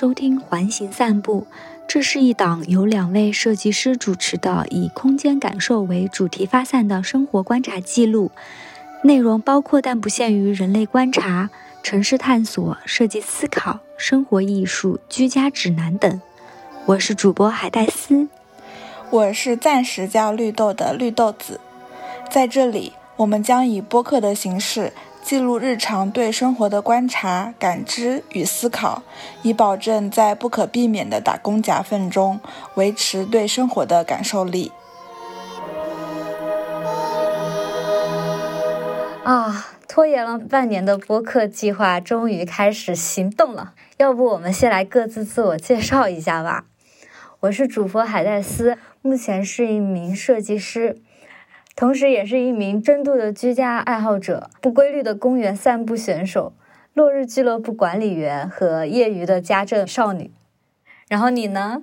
[0.00, 1.46] 收听《环形散步》，
[1.86, 8.30] 这是一档由两位设计师主持的，以空间感受为主题发散的生活观察记录。
[9.04, 11.50] 内容包括但不限于人类观察、
[11.82, 16.22] 城市探索、设计思考、生活艺术、居家指南等。
[16.86, 18.26] 我是主播海带丝，
[19.10, 21.60] 我是暂时叫绿豆的绿豆子。
[22.30, 24.94] 在这里，我们将以播客的形式。
[25.22, 29.02] 记录日常对生活的观察、感知与思考，
[29.42, 32.40] 以保证在不可避免的打工夹缝中
[32.74, 34.72] 维持对生活的感受力。
[39.22, 43.74] 啊，拖延了半年的播客计划终于开始行动了。
[43.98, 46.64] 要不我们先来各自自我介绍一下吧。
[47.40, 51.00] 我是主播海带丝，目前是一名设计师。
[51.76, 56.52] 同时，也是一名深度的居家爱好者、不规律的公园散步选手、
[56.92, 60.30] 落日俱乐部管理员和业余的家政少女。
[61.08, 61.82] 然后你呢？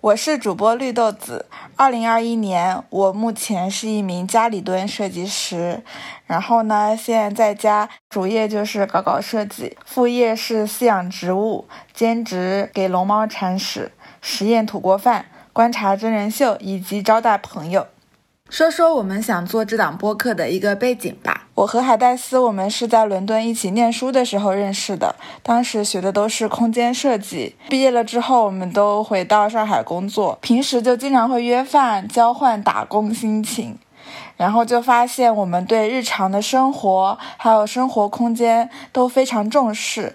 [0.00, 1.46] 我是主播绿豆子。
[1.76, 5.82] 二零二一年，我目前是一名家里蹲设计师。
[6.26, 17.86] 然后呢，现在在家主业就是搞搞设计，副业是饲养植物，兼职给龙猫铲屎、实验土锅饭、观察真人秀以及招待朋友。
[18.56, 21.48] 说说我们想做这档播客的一个背景吧。
[21.56, 27.56] 我和海带丝，我们是在伦敦一起念书的时候认识的，当时学的都是空间设计。
[27.68, 33.76] 毕业了之后，我们都回到上海工作，平时就经常会约饭，交换打工心情。
[34.36, 40.14] 然后就发现我们对日常的生活还有生活空间都非常重视。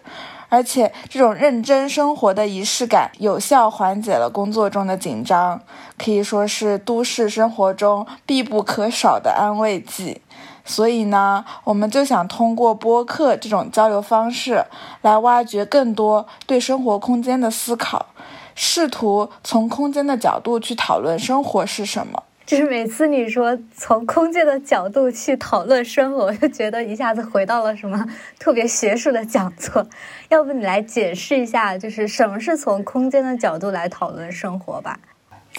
[0.50, 5.62] 而且，这种认真生活的仪式感，有效缓解了工作中的紧张，
[5.98, 10.22] 可以说是都市生活中必不可少的安慰剂。
[10.66, 14.66] 所以呢，我们就想通过播客这种交流方式，
[15.02, 18.08] 来挖掘更多对生活空间的思考，
[18.54, 22.24] 试图从空间的角度去讨论生活是什么。
[22.50, 28.04] 就是每次你说从空间的角度去讨论生活，我就觉得一下子回到了什么
[28.40, 29.88] 特别学术的讲座。
[30.30, 35.00] 要不你来解释一下，就是什么是从空间的角度来讨论生活吧？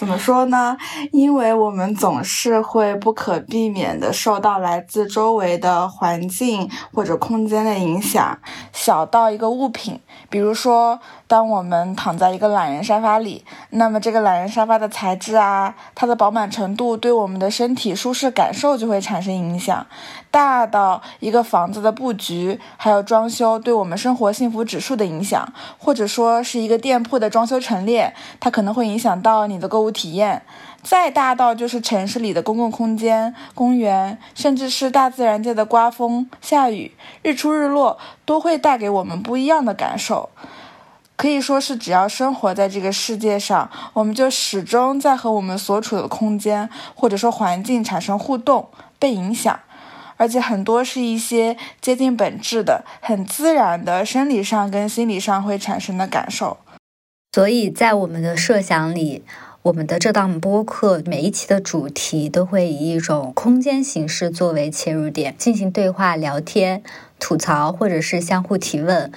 [0.01, 0.75] 怎么说呢？
[1.11, 8.39] 因为我们总是会不可避免的受到来自周围的环境或者空间的影响，
[8.73, 19.85] 小到一个物品，比如说，当我们躺在一个懒人沙发里，那么这个懒人沙发的材质啊，它的饱满程度对我们的身体舒适感受就会产生影响；
[20.31, 29.91] 大到一个房子的布局还有装修对我们生活幸福指数的影响，或者说是一个店铺的装修陈列，它可能会影响到你的购物。
[29.91, 30.41] 体验
[30.81, 40.29] 再大到就是城市里的公共空间、公园，甚至是大自然界的刮风、下雨、日出日落，都会带给我们不一样的感受。
[41.17, 49.59] 可以说是，只要生活在这个世界上，我们就始终在和我们所处的空间或者说环境产生互动、被影响，
[50.21, 56.57] 而且很多是一些接近本质的、很自然的生理上跟心理上会产生的感受。
[57.33, 59.23] 所以在我们的设想里。
[59.63, 66.81] 我们的这档播客每一期的主题都会以一种空间形式作为切入点，进行对话、聊天、
[67.19, 69.11] 吐槽，或者是相互提问，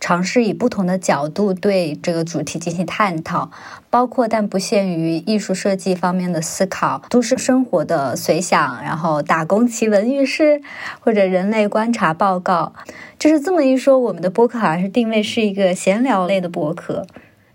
[0.00, 3.50] 尝试以不同的角度对这个主题进行探讨，
[3.90, 10.62] 包括但不限于艺术设计方面的思考、都市生活的随想，然后打工奇闻轶事，
[11.00, 12.72] 或者人类观察报告。
[13.18, 17.06] 就是这么一说，我们的播客好像是定位是一个闲聊类的播客。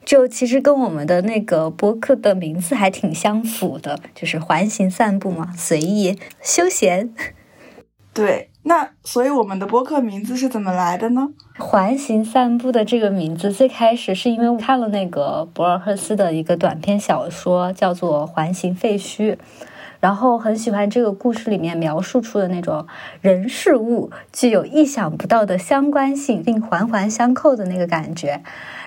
[0.06, 7.12] 就其实跟我们的那个播客的名字还挺相符的，就是环形散步嘛，随意休闲。
[8.14, 11.30] 对，那所以我们的播客名字是怎么来的呢？
[11.60, 19.34] 环形散步的这个名字最开始是因为我看了那个博尔赫斯的一个短篇小说，叫做《环形废墟》。
[20.00, 22.86] 然后很喜欢这个故事里面描述出的那种
[23.22, 28.42] 人事物具有意想不到的相关性，并环环相扣的那个感觉。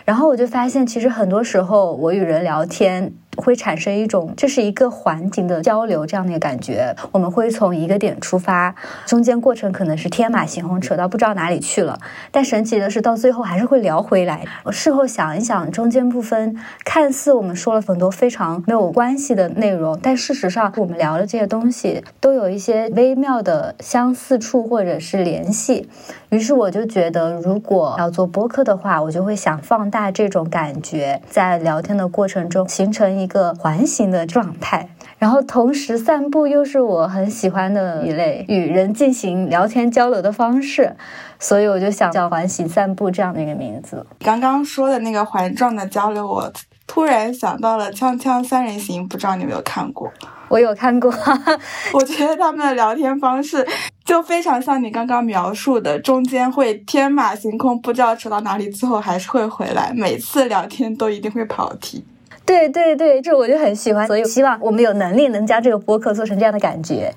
[0.04, 3.12] 然后我就发现，其实很多时候我与人聊天。
[3.38, 6.94] 会产生一种这是一个环境的交流这样的一个感觉。
[7.12, 8.74] 我们会从一个点出发，
[9.04, 11.98] 中间过程可能是天马行空，扯到不知道哪里去了。
[12.32, 14.44] 但神奇的是，到最后还是会聊回来。
[14.64, 16.56] 我事后想一想，中间部分
[16.86, 25.86] 看似我们说了很多非常没有关系的内容，但事实上我们聊的这些东西都有一些微妙的相似处或者是联系。
[26.30, 29.98] 于是我就觉得，如果要做播客的话，我就会想放大。
[29.98, 34.88] 大这种感觉，在聊天的过程中形成一个环形的状态。
[35.18, 40.96] 然后同时散步又是我很喜欢的一类与人进行聊天交流的方式，
[41.40, 44.06] 所以我就想叫环形散步这样的一个名字。
[44.20, 46.52] 刚刚说的那个环状的交流，我
[46.86, 50.08] 突然想到了《锵锵三人行》，不知道你有没有看过？
[50.48, 51.12] 我有看过，
[51.92, 53.66] 我觉得他们的聊天方式
[54.04, 59.92] 就非常像你刚刚描述的，中间会天马行空，不知道扯到哪里，最后还是会回来。
[59.94, 62.04] 每次聊天都一定会跑题。
[62.48, 67.12] 对对对，这我就很喜欢，所以希望我们有能力能将这个播客做成这样的感觉。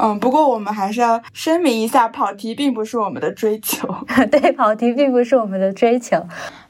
[0.00, 3.88] 嗯，不过我们还是要声明一下，跑题并不是我们的追求。
[4.30, 6.16] 对，跑题并不是我们的追求。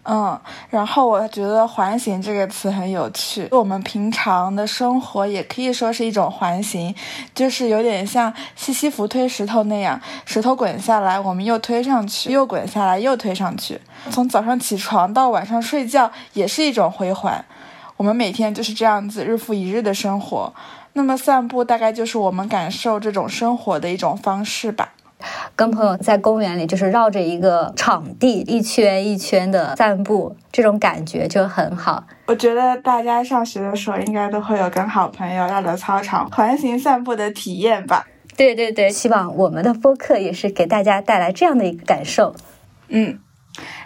[0.04, 0.40] 嗯，
[0.70, 3.46] 然后我觉得“环形”这个词很有趣。
[3.50, 6.94] 我们平常的生活也可以说是一种环形，
[7.34, 13.78] 就是有点像西西弗推石头那样，石头滚下来，我们又推上去，又滚下来，又推上去。
[14.10, 17.44] 从早上起床到晚上睡觉，也是一种回环。
[17.98, 20.54] 我们每天就是这样子，日复一日的生活。
[20.98, 24.94] 那么散步大概就是我们感受这种生活的一种方式吧。
[25.54, 32.02] 跟朋友在公园里，就是绕着一个场地一圈一圈的散步，这种感觉就很好。
[32.26, 38.04] 我觉得大家上学的时候应该都会有跟好朋友绕着操场环形散步的体验吧？
[38.36, 42.34] 对对对，希望我们的播客也是给大家带来这样的一个感受。
[42.88, 43.20] 嗯，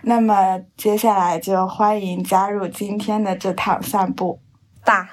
[0.01, 4.39] 那么接下来就欢迎加入今天的这趟散步
[4.83, 5.11] 吧。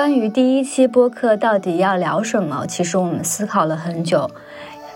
[0.00, 4.30] 关于第一期播客到底要聊什么，其实我们思考了很久。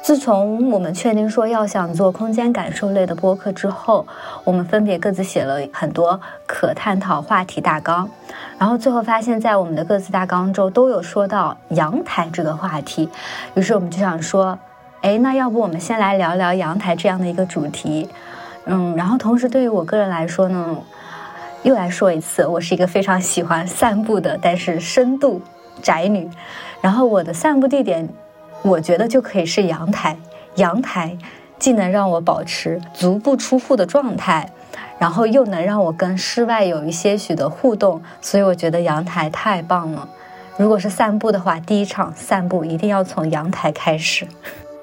[0.03, 4.07] 自从我们确定说要想做空间感受类的播客之后，
[4.45, 8.09] 我们分别各自写了很多可探讨话题大纲，
[8.57, 13.11] 然后最后发现，在我们的各自大纲中都有说到阳台这个话题。
[13.53, 14.59] 于是我们就想说，
[15.03, 18.09] 哎，那要不我们先来聊聊阳台这样的一个主题。
[18.65, 20.79] 嗯，然后同时对于我个人来说呢。
[21.65, 25.41] 又来说一次，我是一个非常喜欢散步的，但是深度
[25.83, 26.29] 宅女。
[26.83, 28.07] 然后我的散步地点，
[28.61, 30.15] 我觉得就可以是阳台。
[30.57, 31.17] 阳台
[31.59, 34.51] 既能让我保持足不出户的状态，
[34.99, 40.07] 然后又能让我跟室外有一些许的互动，所以我觉得阳台太棒了。
[40.59, 44.29] 如果是散步的话，第一场散步一定要从阳台开始。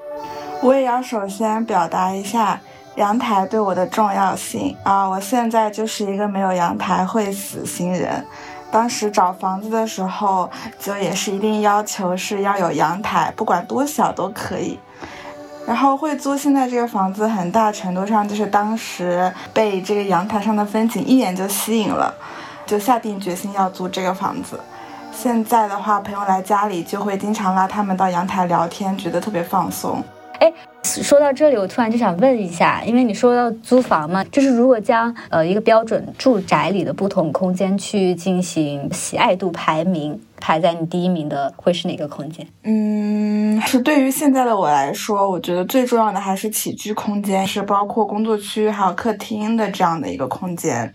[0.63, 2.59] 我也要首先表达一下。
[2.95, 5.07] 阳台对我的重要性啊！
[5.07, 8.25] 我现在就是一个没有阳台会死新人。
[8.69, 10.49] 当时找房子的时候，
[10.79, 14.77] 就也是一定要求是要有阳台，不管多小都可以。
[15.65, 22.13] 然后会租现在这个房子，很大程度上就是当时被这个阳台上的风景一眼就吸引了，
[22.65, 24.59] 就下定决心要租这个房子。
[25.13, 30.03] 现在的话，朋友来家里就会经常拉他们到阳台聊天，觉得特别放松。
[30.39, 30.51] 哎。
[30.83, 42.45] 说到这里，我突然就想问一下，因为你说到租房嘛，就是如果将呃一个标准住宅里的不同空间去进行喜爱度排名，排在你第一名的会是哪个空间？
[42.63, 50.91] 嗯，是对于现在的我来说，我觉得最重要的还是起居空间，是包括工作区还有客厅的这样的一个空间。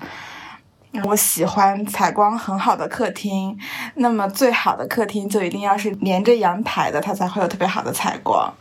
[1.04, 3.56] 我喜欢采光很好的客厅，
[3.94, 8.52] 那么最好的客厅就一定要是连着阳台的，它才会有特别好的采光。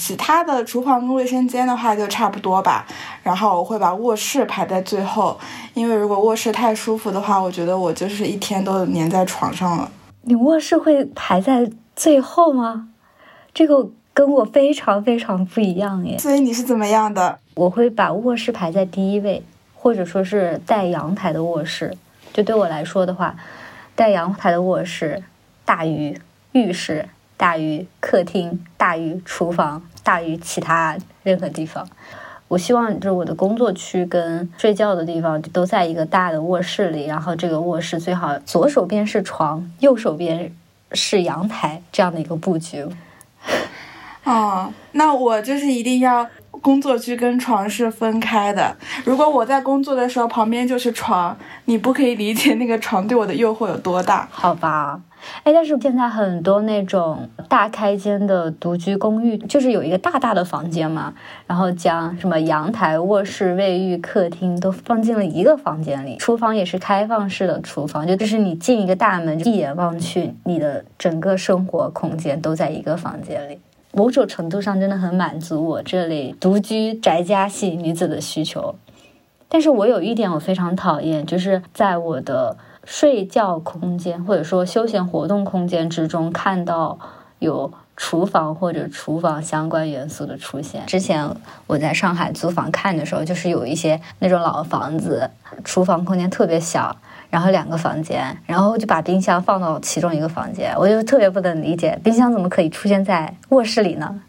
[0.00, 2.86] 其他的厨房跟卫生间的话就差不多吧，
[3.22, 5.38] 然后我会把卧室排在最后，
[5.74, 9.92] 因为如果卧室太舒服的话，我觉得我就是一天都粘在床上了。
[10.22, 12.88] 你卧室会排在最后吗？
[13.52, 16.18] 这个跟我非常非常不一样耶。
[16.18, 17.38] 所以你是怎么样的？
[17.54, 19.42] 我会把卧室排在第一位，
[19.74, 21.94] 或者说是带阳台的卧室。
[22.32, 23.36] 就对我来说的话，
[23.94, 25.22] 带阳台的卧室
[25.66, 26.18] 大于
[26.52, 27.06] 浴室。
[27.40, 31.88] 大于客厅，大于厨房，大于其他任何地方。
[32.48, 40.54] 我希望就是我的工作区跟睡觉的地方都在一个大的卧室里，然后这个卧室最好左手边是床，右手边
[40.92, 42.84] 是阳台这样的一个布局。
[44.24, 48.76] 哦，那我就是一定要工作区跟床是分开的。
[49.06, 54.28] 如果我在工作的时候旁边就是床，你不可以理解那个床对我的诱惑有多大？
[54.30, 55.00] 好吧。
[55.42, 61.12] 哎，但是现在很多那种大开间的独居公寓，就是有一个大大的房间嘛，
[61.46, 73.58] 然后将什么阳台、卧室、卫浴、客厅都放进了一个房间里，厨房也是开放式的厨房，就就是你进一个大门，一眼望去，你的整个生活空间都在一个房间里，
[73.92, 78.74] 某种程度上真的很满足我这类独居宅家系女子的需求。
[79.48, 86.98] 但是我有一点我非常讨厌，就是在我的睡觉空间或者说休闲活动空间之中看到
[87.38, 90.84] 有厨房或者厨房相关元素的出现。
[90.86, 91.28] 之前
[91.66, 95.30] 我在上海租房看的时候，就是有一些那种老房子，
[95.64, 96.96] 厨房空间特别小。
[97.30, 104.20] 然后两个房间，然后就把冰箱放到其中一个房间，我就特别不能理解，冰箱怎么可以出现在卧室里呢？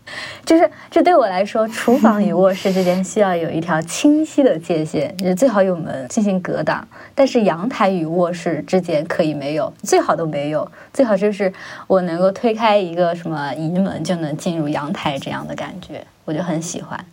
[0.46, 6.88] 就是这对我来说，厨房与卧室之间需要有一条清晰的界限，就最好有门进行隔挡。
[7.16, 11.52] 但是阳台与卧室之间可以没有，最好都没有，最好就是
[11.88, 17.04] 我能够推开一个什么移门就能进入阳台这样的感觉，我就很喜欢。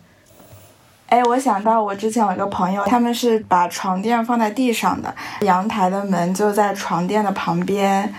[1.09, 8.13] 哎，我想到我之前有一个朋友，他们是把床垫放在地上的，阳台的门就在床垫的旁边。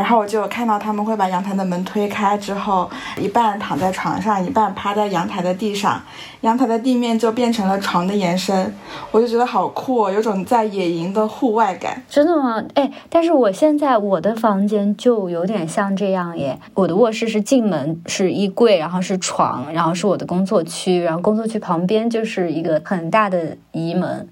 [0.00, 2.88] 然后我就看到他们会把阳台的门推开之后，
[3.20, 6.00] 一半躺在床上，一半趴在阳台的地上，
[6.40, 8.74] 阳台的地面就变成了床的延伸，
[9.10, 12.02] 我就觉得好酷，哦，有种在野营的户外感。
[12.08, 12.64] 真的吗？
[12.72, 24.26] 哎，但是我现在我的房间就有点像这样耶，我的卧室是进门是衣柜，然后是床，然后是我的工作区，然后工作区旁边就是一个很大的移门。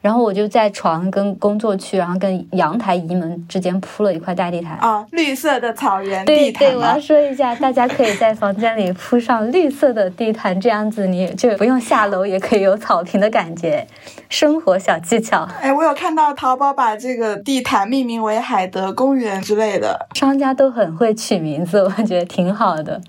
[0.00, 6.60] 然后我就在床跟工作区，然后跟阳台移门之间铺了一块大地毯啊，绿色的草原地毯。
[6.60, 13.86] 对对，我要说一下，大家可以在房间里铺上绿色的地毯，这样子你就不用下楼，也可以有草坪的感觉。
[14.28, 15.48] 生活小技巧。
[15.60, 23.00] 哎，我有看到淘宝把这个地毯命名为海德公园之类的，商家都很会取名字，我觉得挺好的。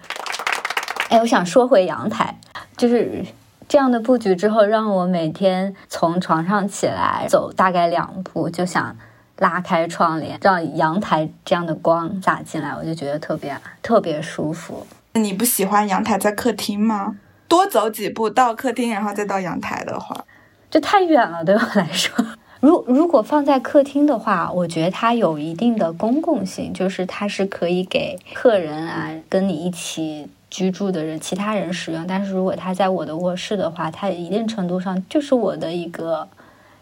[1.10, 2.36] 哎，我想说回阳台，
[2.75, 3.24] 就是。
[3.69, 8.97] 这样的布局之后，让我每天从床上起来走大概两步，就想
[9.38, 14.88] 拉开窗帘，让阳台这样的光洒进来，我就觉得特别特别舒服。
[15.13, 17.17] 你不喜欢阳台在客厅吗？
[17.47, 20.25] 多走几步到客厅，然后再到阳台的话，
[20.71, 22.25] 这太远了，对我来说。
[22.61, 30.27] 如如果放在客厅的话，我觉得它有一定的公共性，就是它是可以给客人啊跟你一起。
[30.50, 32.06] 居住的人，其他人使用。
[32.08, 36.27] 但是如果他在我的卧室的话，它一定程度上就是我的一个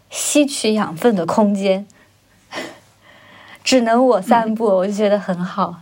[0.10, 1.86] 吸取养分的空间，
[3.64, 5.76] 只能我散步，我就觉得很好。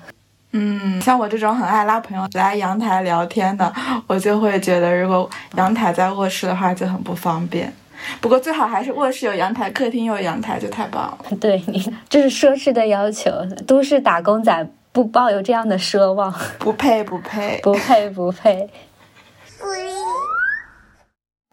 [0.57, 3.71] 嗯，像我这种很爱拉朋友来阳台聊天的，
[4.07, 7.73] 我就会觉得，如果阳台在卧室的话就很不方便。
[8.21, 11.17] 不过最好还是卧室有阳台，客厅有阳台就太棒了。
[11.41, 13.31] 对你，这是奢侈的要求，
[13.67, 14.67] 都市打工仔。
[14.95, 18.69] 不抱有这样的奢望，不配不配不配不配。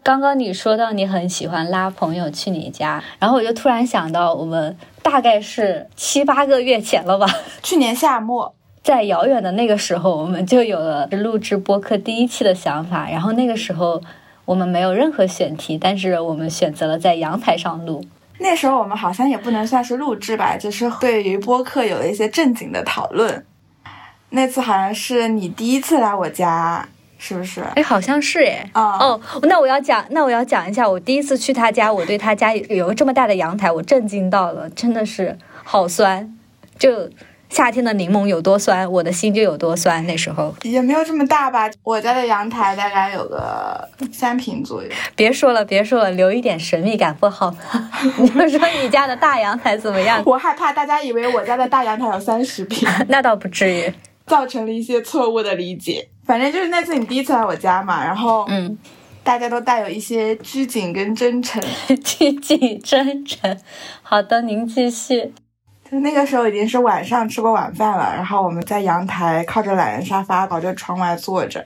[0.04, 7.26] 刚刚你说到你很喜欢拉朋友去你家，然后我就突然想到，我们大概是七八个月前了吧？
[7.64, 13.10] 去年夏末，在遥远的那个时候，我们就有了录制播客第一期的想法。
[13.10, 14.00] 然后那个时候
[14.44, 18.04] 我们没有任何选题，但是我们选择了在阳台上录。
[18.42, 23.46] 那时候我们好像也不能算是录制吧，就是对于播客有了一些正经的讨论。
[24.30, 26.86] 那次好像是你第一次来我家，
[27.18, 27.62] 是不是？
[27.76, 28.68] 哎，好像是哎。
[28.74, 36.36] 哦，那我要讲，那我要讲一下，我第一次去他家，我对他家有个这么大的阳台，我震惊到了，真的是好酸，
[36.78, 37.08] 就。
[37.52, 40.04] 夏天的柠檬有多酸，我的心就有多酸。
[40.06, 44.88] 那时候也没有这么大吧，我家的阳台大概有个三平左右。
[45.14, 47.90] 别说了，别说了，留一点神秘感不好吗？
[48.18, 50.22] 你就说你家的大阳台怎么样？
[50.24, 53.92] 我害怕大家以为我家的大阳台有三十平， 那倒不至于，
[54.26, 56.08] 造成了一些错误的理解。
[56.24, 58.78] 反正就是那次你第一次来我家嘛，然后嗯，
[59.22, 61.62] 大家都带有一些拘谨跟真诚，
[62.02, 63.58] 拘谨真诚。
[64.02, 65.34] 好的，您继续。
[66.00, 71.62] 那个时候已经是晚上吃过晚饭了，然后我们在阳台靠着懒人沙发，靠着窗外坐着，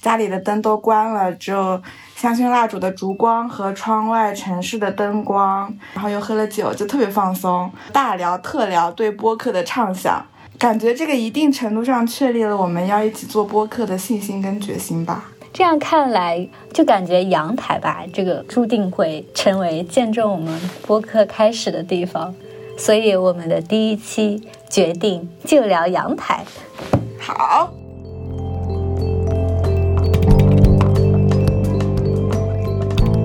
[0.00, 1.82] 家里的灯都关了，只有
[2.14, 10.24] 香薰蜡烛的烛光和窗外城市的灯光，然后又喝了酒，就特别放松，大聊特聊对播客的畅想，
[10.56, 15.24] 感觉这个一定程度上确立了我们要一起做播客的信心跟决心吧。
[15.52, 22.32] 这样看来，就感觉阳台吧，这个注定会成为见证我们播客开始的地方。
[22.80, 26.42] 所以，我们的第一期决定就聊阳台。
[27.20, 27.70] 好，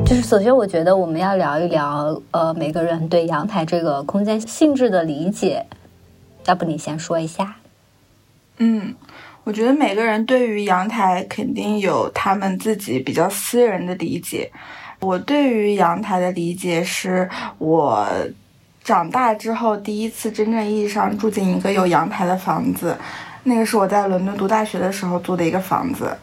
[0.05, 5.65] 就是首先，我觉得我们要聊一聊，呃，每个人对阳台这个空间性质的理解。
[6.45, 7.55] 要不你先说一下？
[8.57, 8.93] 嗯，
[9.45, 14.51] 我觉得每个人对于阳台肯定有他们自己比较私人的理解。
[14.99, 18.05] 我对于阳台的理解是我。
[18.85, 22.95] 长大之后，第一次真正意义上住进一个有阳台的房子，
[23.45, 26.15] 那个是我在伦敦读大学的时候租的一个房子。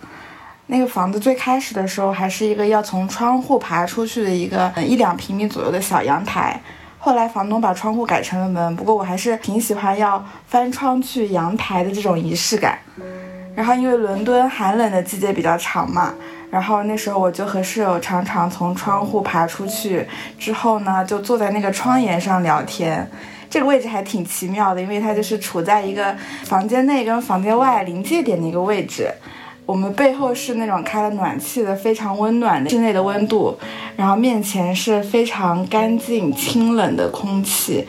[0.67, 6.59] 那个房子最开始的时候还是一个要从窗户爬出去的一个一两平米左右的小阳台，
[7.01, 8.77] 后来房东把窗户改成了门。
[8.77, 12.79] 不过我还是挺喜欢要翻窗去阳台的这种仪式感。
[13.57, 16.15] 然后因为伦敦寒冷的季节比较长嘛，
[16.53, 20.07] 然后那时候我就和室友常常从窗户爬出去，
[20.39, 23.11] 之后呢就坐在那个窗沿上聊天。
[23.49, 29.11] 这个位置还挺奇妙的，因为它就是处在一个房间内跟房间外临界点的一个位置。
[29.65, 33.59] 我们背后是那种开了暖气的非常温暖的室内的温度，
[33.97, 37.89] 然后面前是非常干净清冷的空气，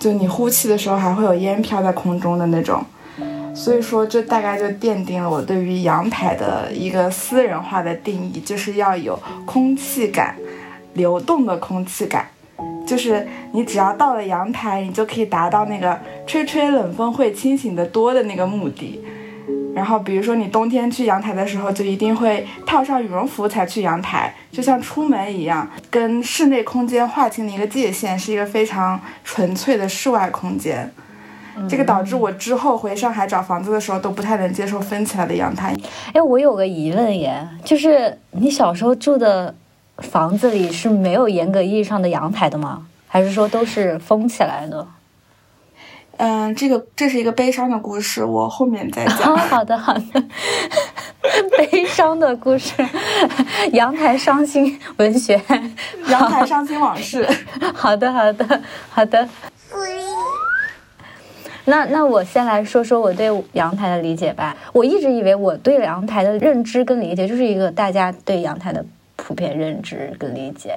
[0.00, 2.84] 就你呼气的时候还会有烟飘在空中的那种。
[3.54, 10.36] 所以说，这大概就奠定了我对于阳台的一个私人化的定义，就是要有空气感，
[10.94, 12.28] 流动的空气感。
[12.86, 19.00] 就是你只要到了阳台，你就可以达到那个吹吹冷风会清醒的多的那个目的。
[19.74, 30.92] 然后，比如说你冬天去阳台的时候，就一定会套上羽绒服才去阳台，就像出门一样，跟室内空间划清了一个界限，是一个非常纯粹的室外空间。
[31.68, 35.74] 这个导致我之后回上海找房子的时候都不太能接受分起来的阳台。
[36.12, 39.54] 哎，我有个疑问耶，就是你小时候住的。
[40.00, 42.86] 房子里是没有严格意义上的阳台的吗？
[43.06, 44.86] 还是说都是封起来的？
[46.16, 49.36] 嗯，这个这是一个悲伤的故事，我后面再讲。
[49.36, 50.24] 好的，好的。
[51.58, 52.72] 悲伤的故事，
[53.72, 55.38] 阳台伤心文学，
[56.08, 57.28] 阳台伤心往事。
[57.76, 59.28] 好的，好的，好的。
[61.70, 64.54] 那那我先来说说我对阳台的理解吧。
[64.72, 68.84] 我一直以为我对阳台的认知跟理解就是一个大家对阳台的。
[69.22, 70.74] 普遍认知跟理解，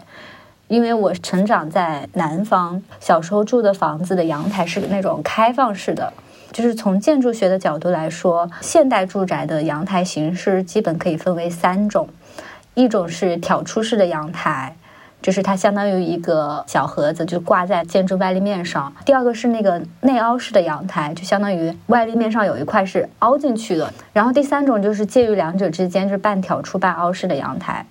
[0.68, 6.12] 因为我成长在南方，小时候住的房子的阳台是那种开放式的。
[6.52, 12.10] 就是从建筑学的角度来说，现代住宅的阳台形式基本可以分为三种：
[12.74, 14.76] 一种是挑出式的阳台，
[15.24, 27.86] 就是它相当于一个小盒子，就挂在建筑外立面上；第二个是那个内凹式的阳台，就相当于外立面上有一块是凹进去的；然后第三种就是介于两者之间，就是半挑出半凹式的阳台。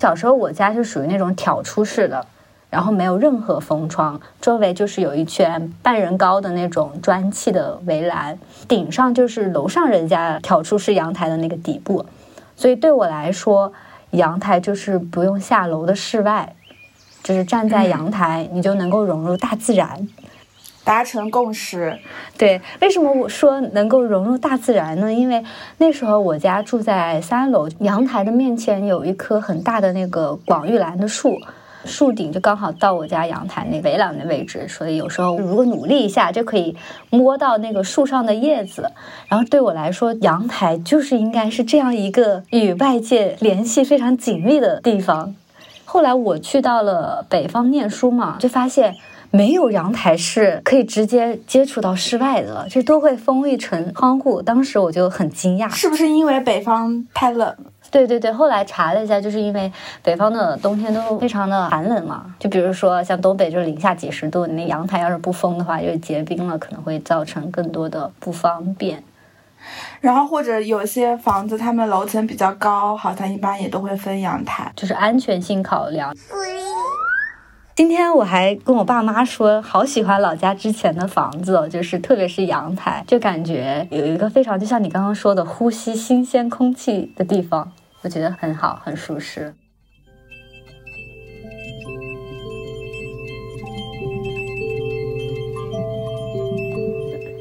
[0.00, 2.26] 小时候我家是属于那种挑出式的，
[2.70, 12.06] 然后没有任何封窗，周围就是有一圈半人高的那种砖砌的围栏，顶上就是楼上人家挑出式阳台的那个底部，
[12.56, 13.72] 所以对我来说，
[14.12, 16.54] 阳台就是不用下楼的室外，
[17.22, 20.08] 就是站在阳台你就能够融入大自然。
[20.84, 21.96] 达成共识，
[22.36, 25.12] 对，为什么我说能够融入大自然呢？
[25.12, 25.40] 因为
[25.78, 31.38] 那时候我家住在三楼，阳台的面前有一棵很大的那个广玉兰的树，
[31.84, 36.76] 树顶就刚好到我家阳台那围栏的位置，所以有时候如果努力一下就可以
[37.10, 38.90] 摸到那个树上的叶子。
[39.28, 45.36] 然后对我来说，阳台就是应该是这样一个与外界联系非常紧密的地方。
[45.92, 48.94] 后来我去到了北方念书嘛，就发现。
[49.34, 54.42] 没有阳台是可以直接接触到室外的，就都会封一层窗户。
[54.42, 57.56] 当时我就很惊讶，是不是因为北方太冷？
[57.90, 62.26] 对对对，后来查了一下，就是因为北方的冬天都非常的寒冷嘛。
[62.38, 69.02] 就比如说像东北，就是零下几十度，你那阳台要是不封的话，就结冰了，可能会造成更多的不方便。
[70.00, 76.14] 然后或者有些房子，他们楼层比较高，好像一般也都会分阳台，就是安全性考量。
[77.74, 89.54] 今天我还跟我爸妈说，好喜欢老家之前的房子，哦就是特别是阳台，就感觉有一个非常就像你刚刚说的呼吸新鲜空气的地方，我觉得很好，很舒适。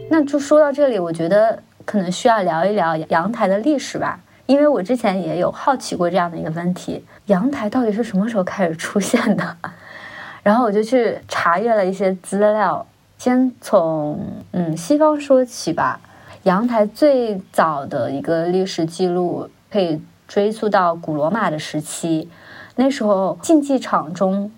[0.09, 1.61] 那就说到这里，我觉得
[1.91, 9.57] 可能需要聊一聊阳台的历史吧，因为我之前也有好奇过这样的一个问题：阳台到底是什么时候开始出现的？
[10.41, 12.85] 然后我就去查阅了一些资料，
[13.17, 14.17] 先从
[14.51, 15.99] 嗯西方说起吧。
[16.43, 22.29] 阳台最早的一个历史记录可以追溯到古罗马的时期，
[22.77, 24.49] 那时候竞技场中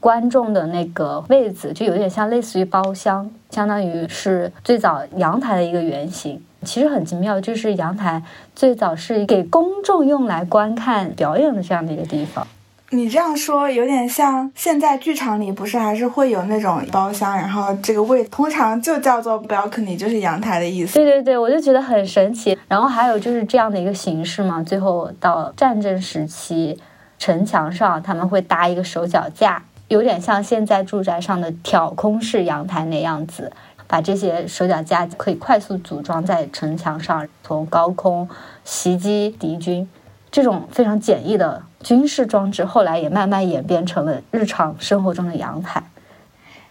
[0.00, 6.42] 观众的那个位子就有点像类似于包厢，相当于是最早阳台的一个原型。
[6.64, 8.22] 其实很奇妙，就是阳台
[8.54, 12.46] 最早是给公众用来观看表演的这样的一个地方。
[12.90, 20.94] 你这样说有点像现在剧场里不是还是会有那种包厢，然后这个位通常就叫做 balcony，就是阳台的意思。
[20.94, 22.58] 对对对，我就觉得很神奇。
[22.68, 26.78] 然后还有就是这样的一个形式嘛，最后到战争时期，
[27.18, 33.50] 城墙上他们会搭一个手脚架，有点像现在住宅上的挑空式阳台那样子，
[33.92, 38.26] 把这些手脚架可以快速组装在城墙上，从高空
[38.64, 39.86] 袭击敌军。
[40.30, 45.82] 这种非常简易的军事装置，后来也慢慢演变成了日常生活中的阳台。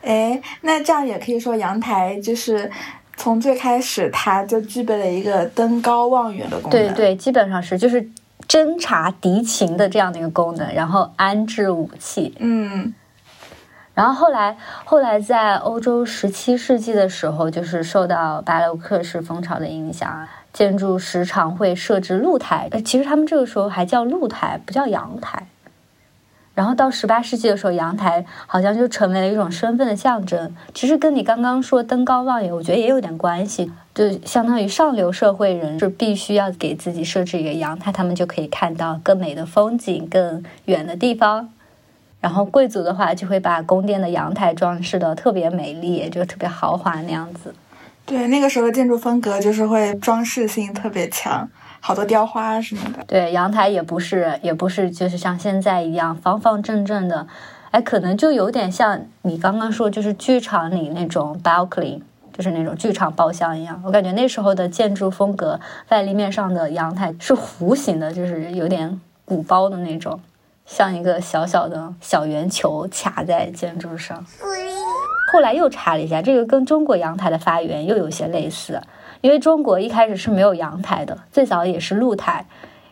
[0.01, 2.71] 哎，那这样也可以说，阳台就是
[3.15, 6.71] 从最开始它就具备了一个登高望远的功能。
[6.71, 8.09] 对对，基本上是就是
[8.47, 12.33] 侦察敌情的这样的一个功能，然后安置武器。
[12.39, 12.91] 嗯，
[13.93, 22.69] 然后后来后来在欧洲十七世纪的时候，就是受到巴洛克式风潮的影响，建筑时常会设置露台。
[22.85, 25.47] 其实他们这个时候还叫露台，不叫阳台。
[26.53, 30.53] 然后到十八世纪的时候，阳台好像就成为了一种身份的象征。
[30.73, 33.71] 其实跟你刚刚说登高望远，我觉得也有点关系。
[33.93, 41.49] 就相当于上流社会人是必须要给自己设置一个阳台，他们就可以看到更美的风景、更远的地方。
[42.21, 47.53] 然后贵族的话就会把宫殿的阳台装饰的特别美丽，就特别豪华那样子。
[48.05, 51.49] 对，那个时候的建筑风格就是会装饰性特别强。
[51.83, 57.25] 好多雕花什么的，对，阳台也不是，也不是，就是像现在一样方方正正的，
[57.71, 61.99] 哎，可能就有点像你刚刚说，就是剧场里那种 balcony，
[62.31, 63.81] 就是那种剧场包厢一样。
[63.83, 70.19] 我感觉那时候的建筑风格，外立面上的阳台是弧形的，就是有点鼓包的那种，
[70.71, 74.25] 像一个小小的小圆球卡在建筑上。
[75.33, 78.81] 后来又查了一下，这个跟中国阳台的发源又有些类似。
[79.19, 82.45] 因为中国一开始是没有阳台的，最早也是露台，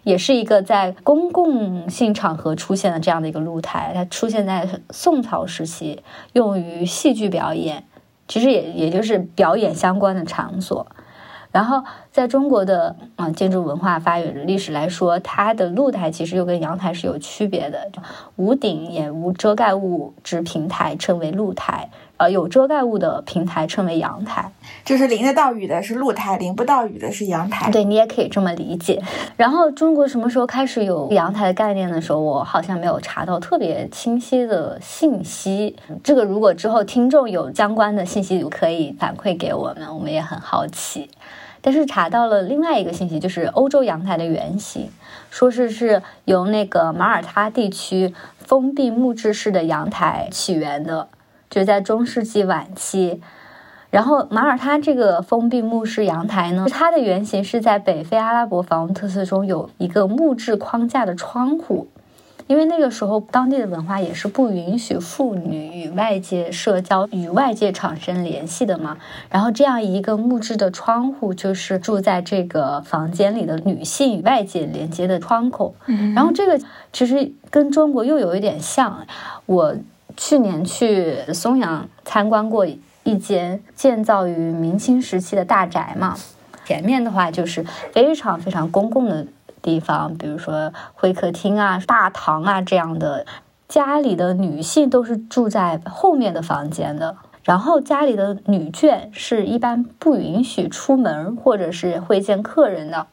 [0.04, 3.94] 也是一个在公共性场合出现的这样的一个露台。
[3.96, 7.86] 它出现在宋朝时期，用于戏剧表演，
[8.28, 10.86] 其实也也就是表演相关的场所。
[11.52, 17.92] 然后，在中国的啊建筑文化发源历史来说，它的露台其实又跟阳台是有区别的，
[18.36, 21.90] 无顶也无遮盖物之平台称为露台。
[22.20, 24.52] 呃，有遮盖物的平台称为阳台，
[24.84, 27.72] 就是淋得到雨的是露台，淋不到雨的是阳台。
[27.72, 29.02] 对你也可以这么理解。
[29.38, 35.78] 然后中国什么时候开始有阳台的概念的时候，我好像没有查到特别清晰的信息。
[36.04, 41.10] 这个如果之后听众有相关的信息，可以反馈给我们，我们也很好奇。
[41.62, 44.90] 但是查到了另外一个信息，就是欧洲阳台的原型，
[45.30, 51.08] 说是是由那个马耳他地区封闭木质式的阳台起源的。
[51.50, 53.22] 就在中世纪晚期，
[53.90, 61.88] 然后马耳他这个封闭木式阳台呢，它的原型是在北非阿拉伯房屋特色中有一个木质框架的窗户，
[62.46, 68.98] 因为那个时候当地的文化也是不允许妇女与外界社交、与外界产生联系的嘛。
[69.32, 75.74] 然后这样一个木质的窗户，就是住在这个房间里的女性与外界连接的窗口。
[76.16, 76.60] 然后这个
[76.94, 79.08] 其实跟中国又有一点像，
[79.48, 79.76] 我。
[80.22, 82.68] 去年去松阳参观过
[83.04, 86.18] 一间建造于明清时期的大宅嘛，
[86.66, 89.26] 前面的话就是非常非常公共的
[89.62, 93.26] 地方，比如说会客厅啊、大堂啊这样的。
[93.70, 103.08] 家里的女性都是住在后面的房间的，然后家里的女眷是一般不允许出门或者是会见客人的。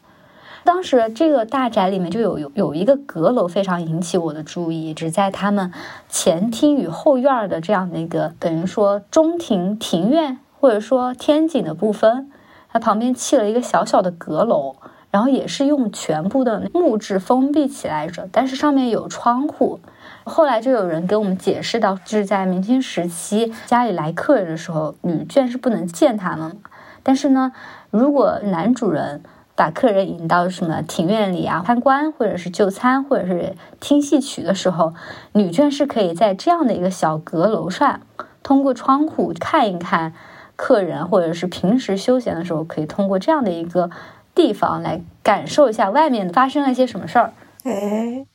[0.66, 5.72] 当时这个大宅里面就有有有一个阁楼非常引起我的注意，只在他们
[6.08, 12.32] 前厅与后院的这样的一个等于说中庭庭院或者说天井的部分，
[12.68, 14.74] 它旁边砌了一个小小的阁楼，
[15.12, 19.78] 然后也是用全部的木质封闭起来着，但是上面有窗户。
[20.24, 26.58] 后来就有人给我们解释到，就是在明清时期家里来客人的时候，女眷是不能见他们，
[27.04, 27.52] 但是呢，
[27.90, 29.22] 如果男主人。
[29.56, 34.92] 把客人引到什么庭院里啊参观，或者是就餐，或者是听戏曲的时候，
[35.32, 38.00] 女眷是可以在这样的一个小阁楼上，
[38.42, 40.12] 通过窗户看一看
[40.54, 43.90] 客人，或者是平时休闲的时候，可以通过这样的一个
[44.34, 47.32] 地方来感受一下外面发生了一些什么事儿。
[47.64, 48.26] 哎，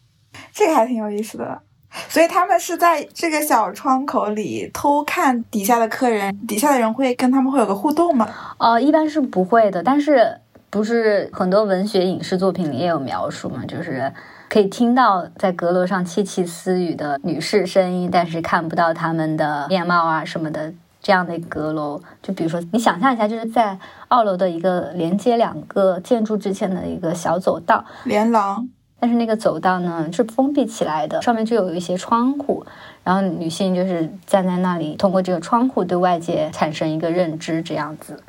[0.51, 1.61] 这个还挺有意思的。
[2.07, 8.27] 所以他们是在这个小窗口里偷看底下的客人，底下的人会跟他们会有个互动吗？
[8.57, 10.40] 哦，一般是不会的，但是。
[10.71, 13.63] 不是很多文学影视作品里也有描述吗？
[13.67, 14.11] 就是
[14.49, 20.73] 可以听到在阁楼上窃窃私语的女士声音，但是看不到她们的面貌啊什么的。
[21.03, 23.75] 这样的阁楼，就比如说，你想象一下，就是在
[24.07, 28.69] 二楼的一个连接两个建筑之间的一个小走道，连廊。
[28.99, 32.63] 但是那个走道呢是封闭起来的，上面就有一些窗户，
[33.03, 38.21] 然后女性就是站在那里，通过这个窗户对外界产生一个认知，这样子。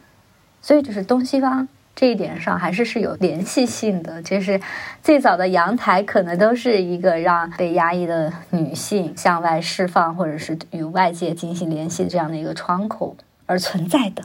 [0.63, 1.69] 所以就是东西方。
[1.95, 4.61] 这一点上还是是有联系性的，就是
[5.03, 14.23] 最早的阳台可能都是一个让被压抑的女性向外释放，或者是与外界进行联系这样的一个窗口而存在的。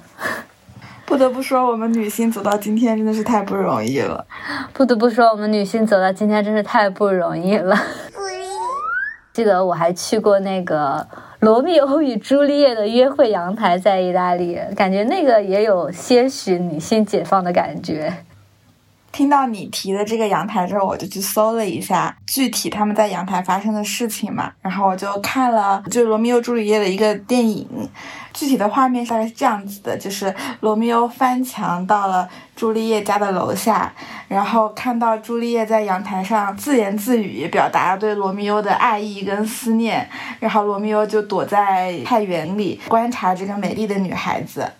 [1.06, 4.25] 不得不说，我们女性走到今天真的是太不容易了。
[4.73, 7.77] 不得不说，我们女性走到今天真是太不容易了。
[9.34, 11.06] 记得我还去过那个
[11.39, 18.12] 《罗密欧与朱丽叶》的约会阳台，在意大利，感觉那个也有些许女性解放的感觉。
[19.17, 27.67] 听到你提的这个阳台之后，我就去搜了一下具体他们在阳台发生的事情嘛，然后我就看了就罗密欧朱丽叶的一个电影。
[28.32, 33.91] 具体的画面大概是这样子的，就是罗密欧翻墙到了朱丽叶家的楼下，
[34.27, 40.08] 然后看到朱丽叶在阳台上自言自语，表达对罗密欧的爱意跟思念，
[40.39, 44.71] 然后罗密欧就躲在菜园里观察这个美丽的女孩子。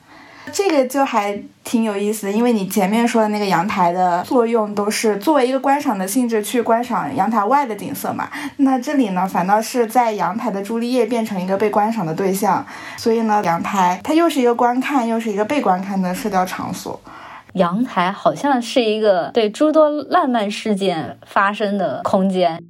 [0.52, 12.66] 这个就还挺有意思的，因为你前面说的那个阳台的作用都是作为一个观赏的性质去观赏阳台外的景色嘛，那这里呢反倒是在阳台的朱丽叶变成一个被观赏的对象，
[12.98, 17.00] 所以呢阳台它又是一个观看又是一个被观看的社交场所。
[17.54, 22.64] 阳台好像是一个对诸多浪漫事件发生的空间。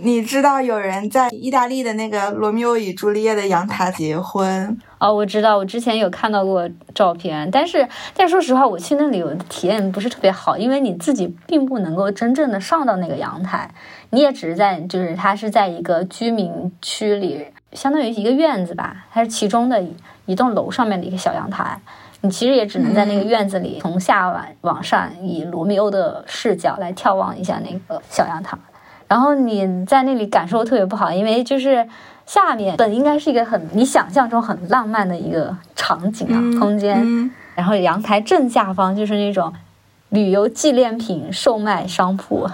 [0.00, 4.78] 你知道有人在意大利的那个罗密欧与朱丽叶的阳台结婚？
[4.98, 13.68] 哦，我知道，我之前有看到过照片，但是，但说实话，我去那里我体验不是特别好，因为你自己并不能够真正的上到那个阳台，
[14.10, 19.82] 你也只是在，就是它是在一个居民区里，相当于一个院子吧，它是其中的
[20.26, 21.80] 一栋楼上面的一个小阳台，
[22.20, 28.56] 你其实也只能在那个院子里从下往往上，以罗密欧的视角来眺望一下那个小阳台。
[29.08, 31.88] 然后你在那里感受特别不好，因为就是
[32.26, 39.52] 下面本应该是一个很你想象中很浪漫的一个场景啊空间，然后阳台正下方就是那种
[40.10, 42.46] 旅游纪念品售卖商铺，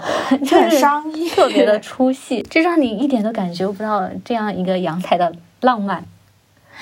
[0.45, 6.05] 就是商业特别的出戏，就让你一点都感觉不到这样一个阳台的浪漫。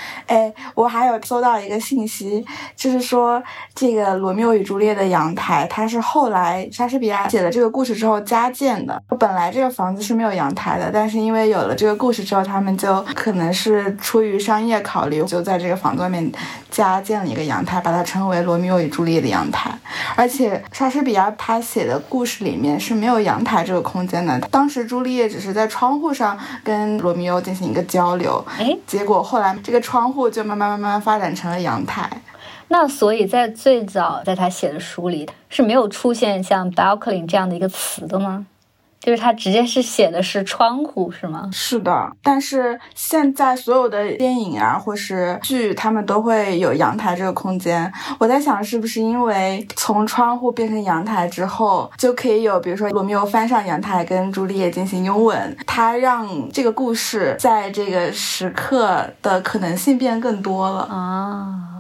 [0.27, 3.41] 哎，我还有收到一个信息，就是说
[3.75, 9.01] 这个《罗密欧与朱丽叶》的阳台，它是后来莎士比亚写了这个故事之后加建的。
[9.19, 16.31] 本来这个房子是没有阳台的，但是因为有了这个故事之后，他们就可能是出于商业考虑，就在这个房子外面
[16.69, 19.71] 加建了一个阳台，把它称为《罗密欧与朱丽叶》的阳台。
[20.15, 24.39] 而且莎士比亚他写的故事里面是没有阳台这个空间的。
[24.51, 32.09] 当时朱丽叶只是在窗户上跟罗密欧进行一个交流，哎，结果后来这个窗户就慢慢慢慢发展成了阳台。
[32.69, 38.47] 那所以在最早在他写的书里是没有出现像 balcony 这样的一个词的吗？
[39.03, 41.49] 就是它直接是写的是窗户是吗？
[41.51, 47.91] 是的，但是现在所有的电影啊或是剧，他们都会有阳台这个空间。
[48.17, 61.72] 我在想，是不是因为从窗户变成阳台之后，就可以有比如说罗密欧翻上阳台跟朱丽叶进行拥吻，它让这个故事在这个时刻的可能性变更多了啊。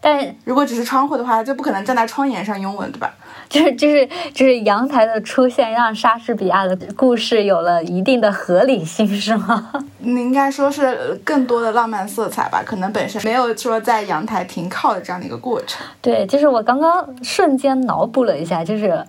[0.00, 3.12] 但如果只是窗户的话，就不可能站在窗沿上拥吻，对吧？
[3.50, 9.70] 就是就是就是阳台的出现，让莎士比亚的故事有了一定的合理性，是吗？
[9.98, 12.62] 你应该说是更多的浪漫色彩吧？
[12.64, 15.84] 可能本身没有说在阳台停靠的这样的一个过程。
[16.00, 19.04] 对，就是我刚刚瞬间脑补了一下，就是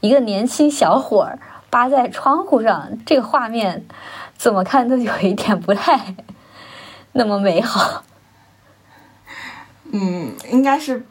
[0.00, 3.84] 一个年轻小伙儿扒在窗户上，这个画面
[4.36, 6.14] 怎么看都有一点不太
[7.12, 8.02] 那么美好。
[9.94, 11.02] 嗯，应该是。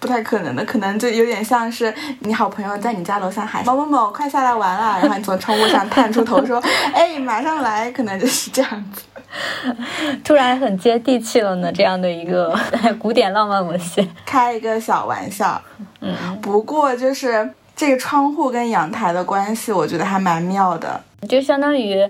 [0.00, 9.02] 不太可能的，可能就有点像是你好朋友在你家楼下喊某某某快下来玩了，然后你从窗户上探出头说，哎，马上来，可能就是这样子，
[10.24, 12.54] 突然很接地气了呢，这样的一个
[12.98, 15.60] 古典浪漫文学， 开一个小玩笑，
[16.00, 22.06] 嗯，不过就是这个窗户跟阳台的关系，我觉得还蛮妙的，就相当于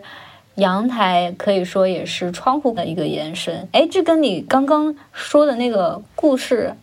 [0.56, 6.74] 阳台可以说也是窗户的一个延伸，哎，这跟你刚刚说的那个故事。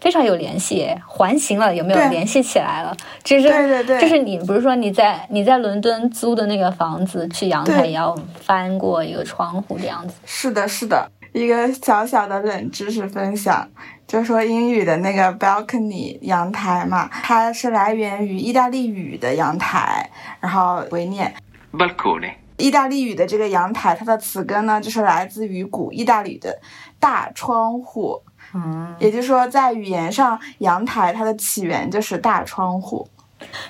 [0.00, 2.96] 非常有联系，环形了有没有联系起来了？
[3.24, 10.14] 就是，对对对，就是你不是说你在你在伦敦租的那个房子，去阳台也要翻过一个窗户这样子。
[10.24, 13.68] 是的，是的，一个小小的冷知识分享，
[14.06, 21.34] 就说英语的那个 balcony 阳台嘛，它是来源于意大利语的阳台，然后为念
[21.72, 22.34] balcony。
[22.58, 26.60] 意大利语的这个阳台，它的词根呢，就是来自于古意大利的
[27.00, 28.20] 大窗户。
[28.54, 33.06] 嗯，也就是说，在语言上，阳台它的起源就是大窗户，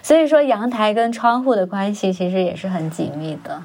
[0.03, 3.61] 所以说阳台跟窗户的关系其实也是很紧密的。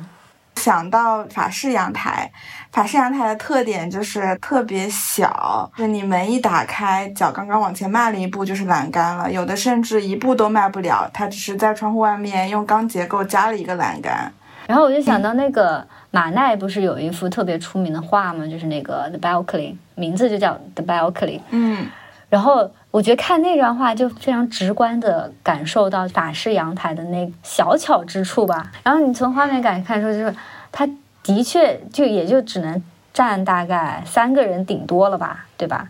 [0.56, 2.32] 想到法式阳台，
[2.72, 14.34] 法式阳台的特点就是特别小，就你门一打开，脚刚刚往前迈了一步就是栏杆了，有的甚至一步都迈不了，它只是在窗户外面用钢结构加了一个栏杆。
[14.68, 18.46] 然后我就想到那个马奈不是有一幅特别出名的画吗？
[18.48, 21.42] 就是那个 The Balcony，名字就叫 The Balcony。
[21.50, 21.88] 嗯，
[22.30, 28.72] 然后我觉得看那张画就非常直观的感受到法式阳台的那小巧之处吧。
[28.84, 30.36] 然后你从画面感看出，就是
[30.72, 30.88] 它
[31.24, 35.88] 的确就也就只能站大概三个人顶多了吧，对吧？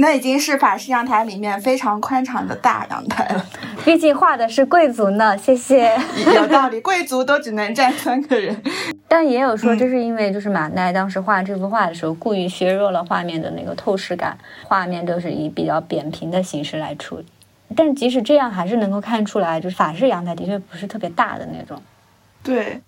[0.00, 3.46] 那已经是法式阳台里面非常宽敞的大阳台了。
[3.84, 5.94] 毕竟画的是贵族呢， 谢谢。
[6.34, 8.60] 有道理，贵族都只能站三个人。
[9.06, 17.26] 但也有说，这是因为就是马奈当时画这幅画的时候，故意削弱了画面的那个透视感，画面都是以比较扁平的形式来处理。
[17.76, 21.80] 但即使这样，还是能够看出来，就是法式阳台的确不是特别大的那种。
[22.42, 22.80] 对，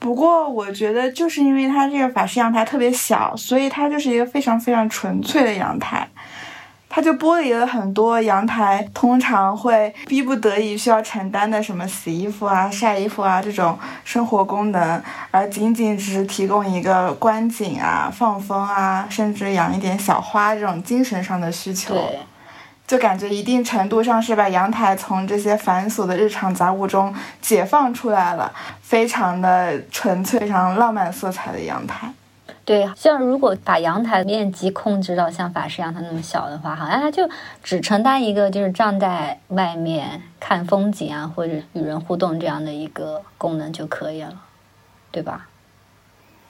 [0.00, 6.08] 不过我觉得就是因为它这个法式阳台特别小，所以它就是一个非常非常纯粹的阳台。
[6.88, 21.94] 它就剥离了很多阳台通常会逼不得已需要承担的什么洗衣服啊、晒衣服啊这种生活功能，而仅仅只是提供一个观景啊、放风啊，甚至养一点小花这种精神上的需求。
[22.86, 32.10] 就感觉一定程度上是把阳台从这些繁琐的日常杂物中解放出来了，非常的纯粹、非常浪漫色彩的阳台。
[32.68, 37.26] 对，像如果把阳台面积控制到像法式阳台那么小的话，好像它就
[37.62, 44.34] 只承担一个就是站在外面看风景啊，或者与人互动这样的一个功能就可以了，
[45.10, 45.46] 对吧？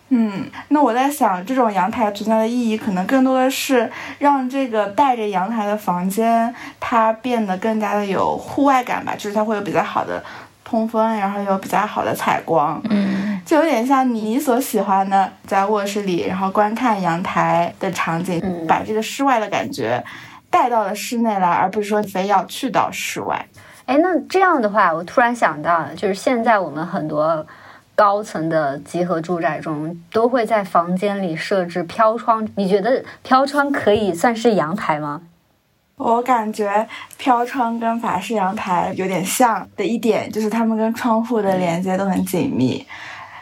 [0.09, 10.21] 嗯，那我在想，这种阳台存在的意义，可能更多的是让这个带着阳台的房间，它变得更加的有户外感吧，就是它会有比较好的
[10.65, 12.83] 通风，然后有比较好的采光。
[12.91, 13.28] 嗯。
[13.49, 20.05] 就有点像你所喜欢的，在卧室里，然后观看阳台的场景，把这个室外的感觉
[20.51, 23.43] 带到了室内来，而不是说非要去到室外。
[23.87, 27.47] 哎，那这样的话，我突然想到，就是现在我们很多
[27.95, 32.47] 高层的集合住宅中，都会在房间里设置飘窗。
[32.55, 35.23] 你觉得飘窗可以算是阳台吗？
[35.97, 42.87] 我感觉飘窗跟法式阳台有点像的一点，就是它们跟窗户的连接都很紧密。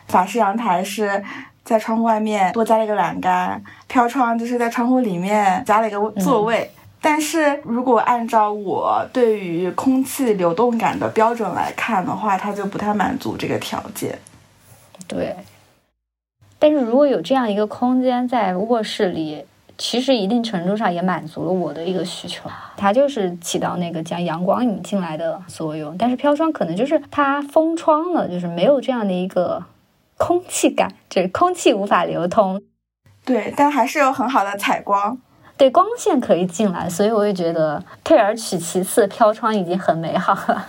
[0.09, 1.23] 法式阳台是
[1.65, 6.71] 在窗户外面多加了一个栏杆，飘窗就是在窗户里面加了一个座位。
[7.01, 14.19] 但是如果按照我对于空气流动感的标准来看的话，它就不太满足这个条件。
[15.07, 15.35] 对。
[16.59, 19.45] 但是如果有这样一个空间在卧室里，
[19.77, 25.97] 其实一定程度上也满足了我的一个需求，它就是起到那个将阳光引进来的作用。
[25.99, 29.63] 但是飘窗可能就是它封窗了，就是没有这样的一个。
[30.19, 32.63] 空气感就是空气无法流通，
[33.25, 35.19] 对，但还是有很好的采光，
[35.57, 40.67] 对，光线可以进来，所以我也觉得退而取其次，飘窗已经很美好了。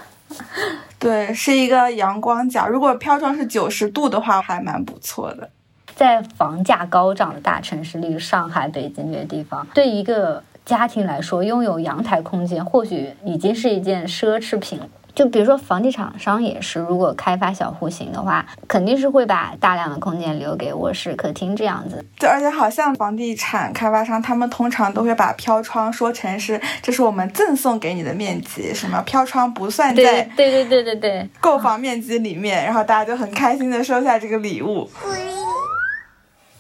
[1.00, 5.50] 对，是一个阳光角，如果飘窗是九十度的话，还蛮不错的。
[5.96, 14.80] 在房价高涨的大城市，例如上海、北京这些地方，对一个家庭来说，拥有阳台空间或许已经是一件奢侈品。
[15.18, 22.06] 就比如说，房地产商也是，如果开发小户型的话，肯定是会把大量的空间留给卧室、客厅这样子。
[22.20, 34.88] 对，而且好像房地产开发商他们通常都会把飘窗说成是，这是我们赠送给你的面积，什么飘窗不算在对对对对对购房面积里面，然后大家就很开心的收下这个礼物。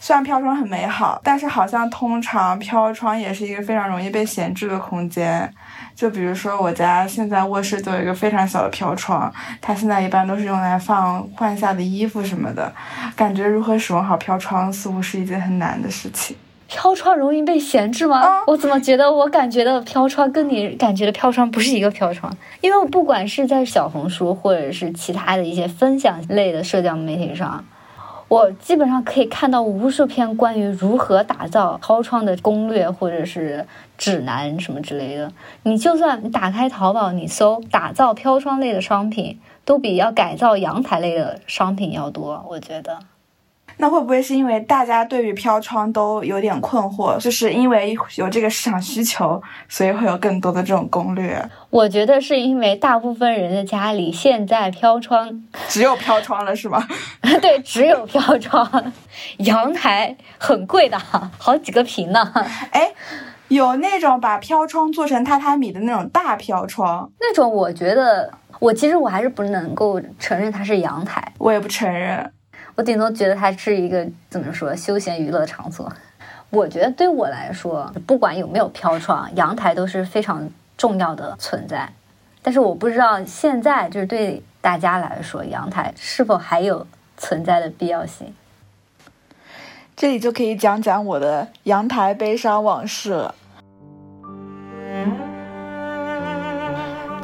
[0.07, 5.53] 虽然飘窗很美好，但是好像通常飘窗也是一个非常容易被闲置的空间。
[5.93, 12.71] 就比如说我家现在卧室就有一个非常小的飘窗，它现在一般都是用来放换下的衣服什么的。
[13.17, 16.37] 感觉如何使用好飘窗似乎是一件很难的事情。
[16.67, 18.45] 飘窗容易被闲置吗？
[18.47, 22.33] 我怎么觉得我感觉的飘窗跟你感觉的飘窗不是一个飘窗？
[22.61, 27.65] 因为我不管是在小红书或者是其他的一些分享类的社交媒体上。
[28.29, 33.65] 我基本上可以看到无数篇关于如何打造飘窗的攻略或者是
[33.97, 35.31] 指南什么之类的。
[35.63, 42.45] 你就算打开淘宝，你搜打造飘窗类的商品，都比要改造阳台类的商品要多。
[42.49, 42.99] 我觉得。
[43.79, 51.47] 那会不会是因为大家对于飘窗都有点困惑，就是因为有这个市场需求，所以会有更多的这种攻略？
[51.69, 56.83] 我觉得是因为大部分人的家里现在飘窗只有飘窗了，是吗？
[57.41, 58.91] 对，只有飘窗，
[59.37, 60.97] 阳台很贵的，
[61.37, 62.33] 好几个平呢。
[62.71, 62.91] 哎，
[63.49, 72.31] 有那种把飘窗做成榻榻米的那种大飘窗，那种我觉得，我其实我还是不能够承认它是阳台，我也不承认。
[72.77, 75.91] 我顶多觉得它是一个怎么说休闲娱乐场所。
[76.51, 80.47] 我觉得对我来说，不管有没有飘窗，阳台都是非常
[80.77, 81.91] 重要的存在。
[82.43, 86.85] 但是我不知道现在就是对大家来说，阳台是否还有
[87.17, 88.31] 存在的必要性。
[89.95, 93.33] 这里就可以讲讲我的阳台悲伤往事了。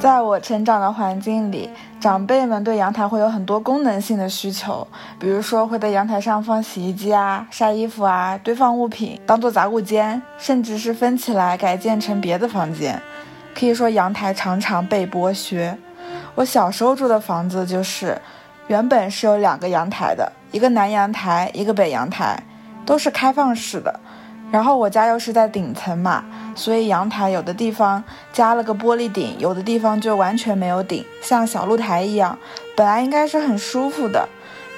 [0.03, 4.85] 在我成长的环境里，长辈们对阳台会有很多功能性的需求，
[5.17, 13.01] 比如说会在阳台上放洗衣机啊、晒衣服啊、堆放物品，当做杂物间，甚至是分起来改建成别的房间。
[13.57, 15.77] 可以说，阳台常常被剥削。
[16.35, 18.21] 我小时候住的房子就是，
[18.67, 22.37] 原本是有两个阳台的，一个南阳台，一个北阳台，
[22.85, 23.97] 都是开放式的。
[24.51, 26.25] 然后我家又是在顶层嘛，
[26.55, 32.37] 所以阳台有的地方加了个玻璃顶，有的地方就完全没有顶，像小露台一样。
[32.75, 34.27] 本来应该是很舒服的，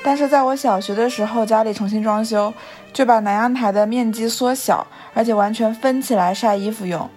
[0.03, 2.53] 但是在我小学的时候，家里重新装修，
[2.93, 7.09] 就把南阳台的面积缩小，而且完全分起来晒衣服用。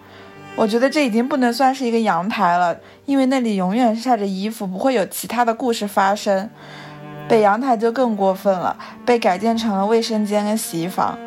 [0.56, 6.50] 我觉得这已经不能算是一个阳台了，因为那里永远晒着衣服，不会有其他的故事发生。
[7.28, 11.18] 北阳台就更过分了，被改建成了卫生间跟洗衣房。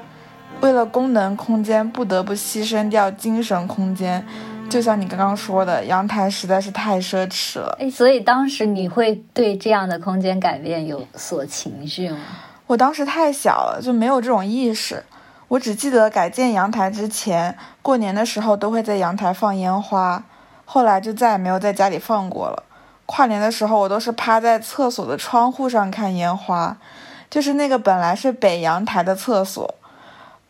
[0.62, 4.24] 为了功能空间，不得不牺牲掉精神空间，
[4.70, 7.76] 就像你刚刚说的，阳台实在是太奢侈了。
[7.80, 12.20] 哎，所以当时你会对这样的空间改变有所情绪吗？
[12.68, 15.04] 我当时太小了，就没有这种意识。
[15.48, 20.24] 我只记得改建阳台之前，过年的时候都会在阳台放烟花，
[20.64, 22.64] 后来就再也没有在家里放过了。
[23.08, 26.78] 跨年的时候，我都是趴在厕所的窗户上看烟花，
[27.30, 29.76] 就是那个本来是北阳台的厕所。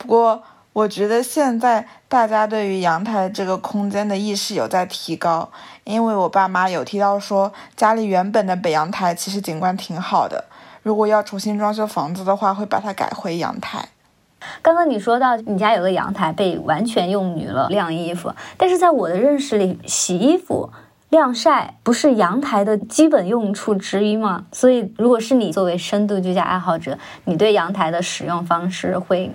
[0.01, 0.41] 不过，
[0.73, 5.47] 我觉得现在大家对于阳台这个空间的意识有在提高，
[5.83, 10.45] 因为我爸妈有提到说，家里原本的北阳台其实景观挺好的，
[10.81, 13.89] 如果要重新装修房子的话，会把它改回阳台。
[14.63, 20.71] 刚刚你说到你家有个阳台被完全用于了晾衣服，但是在我的认识里，洗衣服、
[21.09, 24.45] 晾晒不是阳台的基本用处之一吗？
[24.51, 29.31] 所以，如果是你作为深度居家爱好者，你对阳台的使用方式会？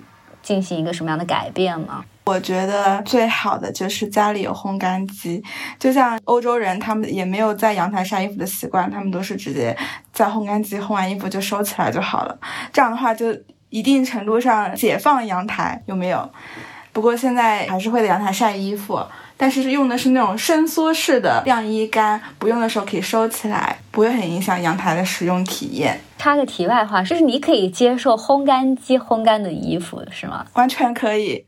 [0.46, 2.04] 进行一个什么样的改变呢？
[2.26, 5.42] 我觉得最好的就是家里有烘干机，
[5.76, 9.76] 就像欧洲人，他们也没有在阳台晒衣服的习惯，他们都是直接
[10.12, 12.38] 在烘干机烘完衣服就收起来就好了。
[12.72, 13.36] 这样的话，就
[13.70, 16.30] 一定程度上解放阳台，有没有？
[16.92, 19.04] 不过现在还是会在阳台晒衣服。
[19.38, 26.00] 但是用的是那种伸缩式的晾衣杆，不用的时候可以收起来，不会很影响阳台的使用体验。
[26.16, 30.46] 插个题外话，就是你可以接受烘干机烘干的衣服是吗？
[30.54, 31.44] 完全可以。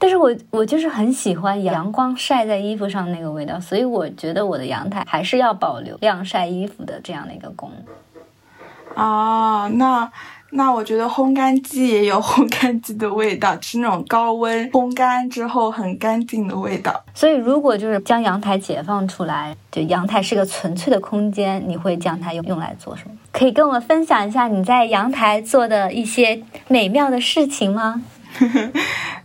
[0.00, 9.04] 但是我我就是很喜欢阳光晒在衣服上那个味道，所以我觉得我的阳台还是要保留晾晒衣服的这样的一个功能。
[9.04, 10.10] 啊，那。
[10.50, 17.04] 那我觉得烘干机也有 烘干机的味道，是那种高温烘干之后很干净的味道。
[17.14, 23.10] 所以，如果就是将阳台解放出来，就阳台是个纯粹的空间，你会将它用用来做什么？
[23.30, 28.02] 可以跟我们分享一下你在阳台做的一些美妙的事情吗？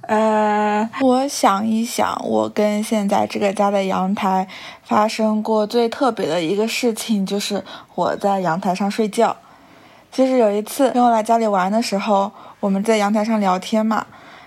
[0.01, 4.47] 呃，我想一想，我跟现在这个家的阳台
[4.83, 7.63] 发生过最特别的一个事情，就是
[7.95, 9.37] 我在阳台上睡觉。
[10.13, 14.05] 就是有一次朋友来家里玩的时候，我们在阳台上聊天嘛，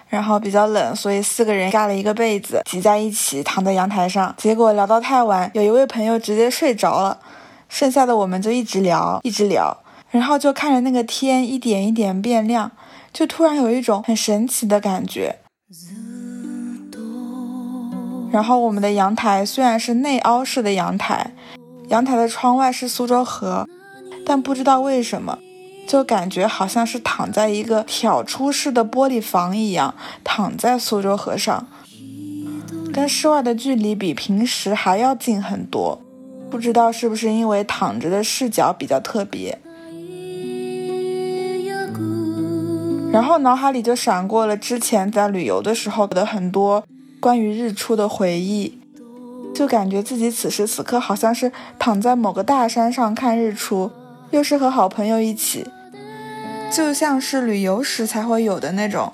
[0.09, 4.33] 然后比较冷，所以四个人盖了一个被子，挤在一起躺在阳台上。
[4.39, 7.19] 结果聊到太晚，有一位朋友直接睡着了，
[7.69, 9.77] 剩下的我们就一直聊，一直聊，
[10.11, 12.71] 然后就看着那个天一点一点变亮，
[13.13, 15.41] 就突然有一种很神奇的感觉。
[18.31, 21.33] 然后我们的阳台虽然是内凹式的阳台，
[21.89, 23.67] 阳台的窗外是苏州河，
[24.25, 25.37] 但不知道为什么。
[25.87, 31.69] 就感觉好像是躺在一个挑出式的玻璃房一样，躺在苏州河上，
[32.93, 36.01] 跟室外的距离比平时还要近很多。
[36.51, 39.59] 不知道是不是因为躺着的视角比较特别，
[43.13, 46.85] 然后脑海里就闪过了之前在旅游的时候的很多
[47.19, 48.79] 关于日出的回忆，
[49.55, 53.91] 就感觉自己此时此刻好像是躺在某个大山上看日出，
[54.31, 55.67] 又是和好朋友一起。
[56.71, 59.13] 就像是旅游时才会有的那种，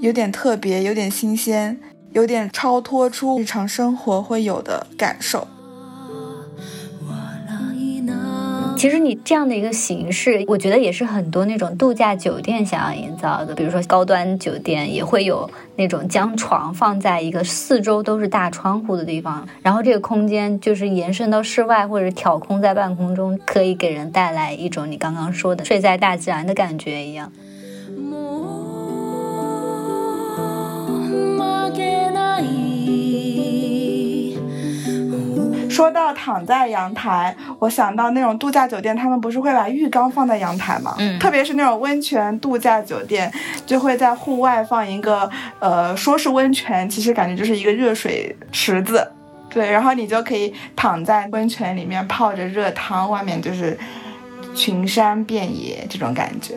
[0.00, 1.78] 有点特别、有点新鲜、
[2.12, 5.46] 有点超脱出日常生活会有的感受。
[8.76, 13.54] 其实你这样的一个形式，我觉得也是很多那种度假酒店想要营造的。
[13.54, 27.32] 比如说高端酒店也会有那种将床放在一个四周都是大窗户的地方，然后这个空间就是延伸到室外或者挑空在半空中，可以给人带来一种你刚刚说的睡在大自然的感觉一样。
[35.74, 40.94] 说到躺在阳台，我想到那种度假酒店，他们不是会把浴缸放在阳台吗？
[40.98, 43.30] 嗯，特别是那种温泉度假酒店，
[43.66, 49.10] 就会在户外放一个，呃，说是温泉，其实感觉就是一个热水池子，
[49.50, 53.76] 对，然后你就可以躺在温泉里面泡着热汤，外面就是
[54.54, 56.54] 群山遍野这种感觉。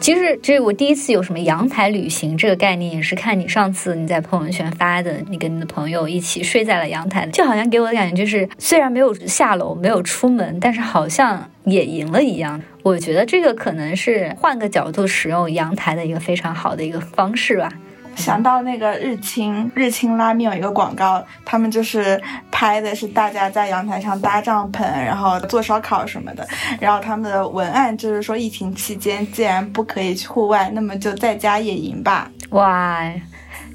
[0.00, 12.62] 其实，这我第一次有什么阳台旅行这个概念，也是看你上次你在朋友圈发的，你跟你的朋友一起睡在了阳台，就好像给我的感觉就是，虽然没有下楼，没有出门，但是好像也赢了一样。
[12.84, 17.70] 我觉得这个可能是换个角度使用阳台的一个非常好的一个方式吧。
[18.18, 26.46] 想到那个日清日清拉面有一个广告，他们就是拍的是大家在阳台上搭帐篷，然后做烧烤什么的。
[26.80, 32.28] 然后他们的文案就是说，疫情期间既然不可以去户外，那么就在家野营吧。
[32.50, 33.00] 哇，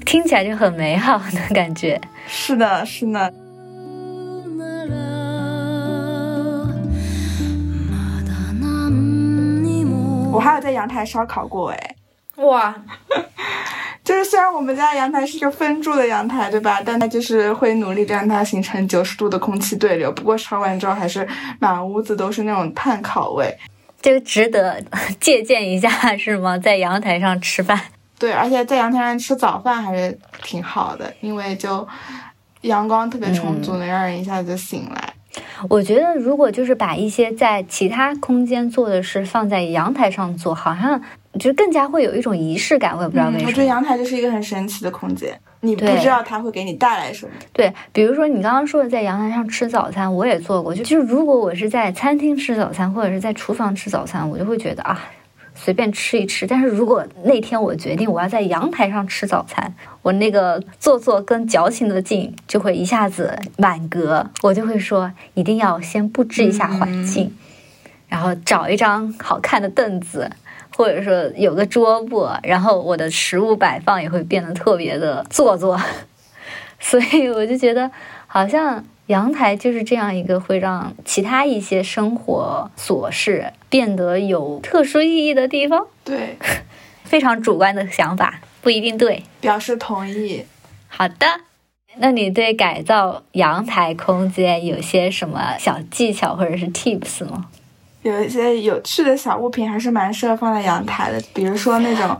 [0.04, 1.98] 听起来就很美好的感觉。
[2.26, 3.32] 是的，是的。
[10.30, 11.94] 我还有在阳台烧烤过哎。
[12.36, 12.74] 哇。
[14.04, 16.82] 就是虽然我们家阳台是一个分住的阳台，对吧？
[16.84, 20.12] 但它就是会努力让它形成九十度的空气对流。
[20.12, 21.26] 不过烧完之后还是
[21.58, 23.56] 满屋子都是那种炭烤味，
[24.02, 24.78] 这个值得
[25.18, 26.58] 借鉴一下是吗？
[26.58, 27.80] 在阳台上吃饭，
[28.18, 31.88] 对，而且在阳台上吃早饭还是挺好的，因为就
[32.60, 35.14] 阳光特别充足，能让人一下子就醒来。
[35.70, 41.00] 我觉得如果就是把一些在其他空间做的事放在阳台上做，好像。
[41.38, 43.46] 就更加会有一种仪式感，我也不知道为什么。
[43.46, 47.32] 我觉得阳台就是一个很神奇的空间，你不知道它会给你带来什么。
[47.52, 50.74] 对，比如说你刚刚说的在阳台上吃早餐，我也做过。
[50.74, 55.00] 就就是如果我是在餐厅吃早餐，或者是在厨房吃早餐，我就会觉得啊，
[55.54, 56.46] 随便吃一吃。
[56.46, 67.34] 但是如果那天我决定我要在阳台上吃早餐，我那个做作跟矫情的劲就会一下子满格，我就会说一定要先布置一下环境，
[68.08, 70.30] 然后找一张好看的凳子。
[70.76, 75.80] 或者说有个桌布，然后我的食物摆放也会变得特别的做作，
[76.80, 77.90] 所以我就觉得
[78.26, 85.86] 好像阳台就是这样一个会让其他一些生活琐事变得有特殊意义的地方。
[86.04, 86.36] 对，
[87.04, 89.22] 非常主观的想法，不一定对。
[89.40, 90.44] 表示同意。
[90.88, 91.26] 好的，
[91.98, 97.46] 那你对改造阳台空间有些什么小技巧或者是 tips 吗？
[98.04, 102.16] 有一些有趣的小物品还是蛮适合放在阳台的， 比如说那种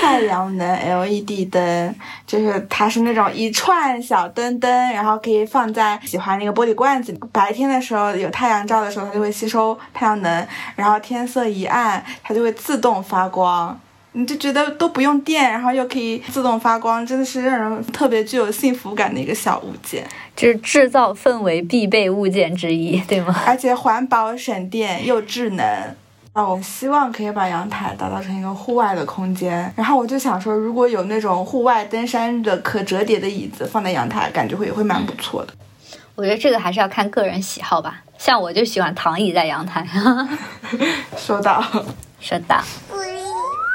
[0.00, 1.94] 太阳能 LED 灯，
[2.26, 7.20] 就是它是那种一串小灯灯，然后可以放在喜欢那个玻璃罐子里。
[7.30, 13.78] 白天的时候有太阳照的时候，它就会吸收太阳能，然后天色一暗，它就会自动发光。
[14.18, 23.36] 你就觉得都不用电，然后又可以自动发光，真的是让人特别具有幸福感的一个小物件，就是制造氛围必备物件之一，对吗？
[23.46, 25.66] 而且环保省电又智能
[26.32, 26.48] 啊！
[26.48, 29.70] 我希望可以把阳台打造成一个户外的空间。
[29.76, 35.52] 然后我就想说，如果有那种户外登山的可折叠的椅子放在阳台，感觉会也会蛮不错的。
[36.14, 38.02] 我觉得这个还是要看个人喜好吧。
[38.16, 39.86] 像我就喜欢躺椅在阳台。
[41.18, 41.62] 收到，
[42.18, 42.62] 收到。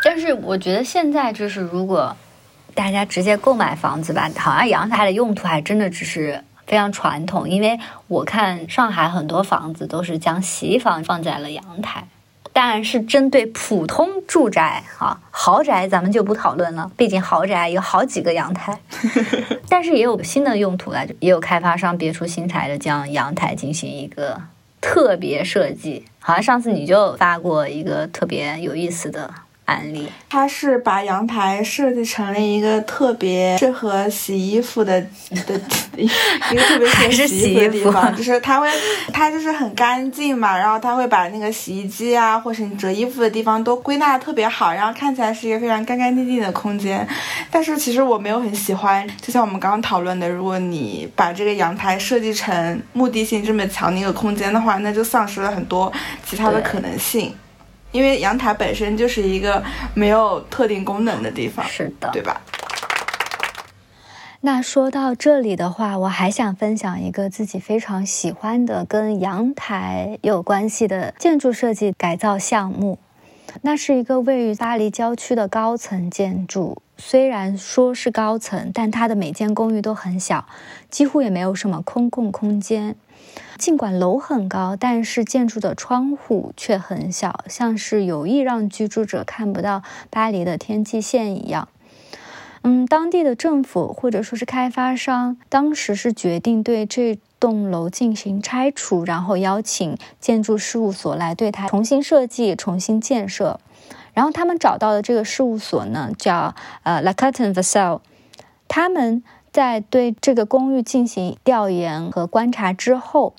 [0.03, 2.15] 但是我觉得现在就是，如果
[2.73, 7.47] 大家直接购买房子吧，好像阳台的用途还真的只是非常传统。
[7.47, 12.07] 因为我看上海很多房子都是将洗衣房放在了阳台，
[12.53, 18.79] 当然是针对普通住宅啊，豪宅咱们就不讨论了，毕竟豪宅有好几个阳台。
[19.69, 24.41] 但是也有新的用途了，也有开发商别出心裁的将阳台进行一个
[24.79, 26.05] 特别设计。
[26.19, 29.29] 好像上次你就发过一个特别有意思的。
[29.71, 34.99] 案例，它是把阳台设计成了一个特别适合洗衣服的
[35.47, 35.59] 的
[35.97, 38.67] 一个特别适合 洗衣服的地方，就是它会，
[39.13, 47.07] 它就是很干净嘛，然后它会把那个洗衣机啊，或是你折衣服的地方都归纳的特别好，然后看起来是一个非常干干净净的空间。
[47.49, 55.91] 但是其实我没有很喜欢，就像我们刚刚讨论的，如果你把这个阳台设计成目的性这么强的一个空间的话，那就丧失了很多
[56.25, 57.35] 其他的可能性。
[57.91, 59.63] 因为阳台本身就是一个
[59.93, 62.41] 没有特定功能的地方，是的，对吧？
[64.43, 72.97] 那说到这里的话，我还想分享一个自己非常喜欢的跟阳台有关系的建筑设计改造项目。
[73.61, 80.47] 那是一个位于巴黎郊区的高层建筑，虽然说是高层，但它的每间公寓都很小，
[80.89, 82.95] 几乎也没有什么公共空间。
[83.57, 91.67] 尽管楼很高，但是建筑的窗户却很小，像是有意让居住者看不到巴黎的天际线一样。
[92.63, 103.59] 嗯，当地的政府或者说是开发商，当时是决定对这栋楼进行拆除，然后邀请建筑事务所来对它重新设计、重新建设。
[104.13, 106.53] 然后他们找到的这个事务所呢，叫
[106.83, 108.01] 呃 La c a r t e Vassal，
[108.67, 109.23] 他们。
[109.51, 113.33] 在对这个公寓进行调研和观察之后，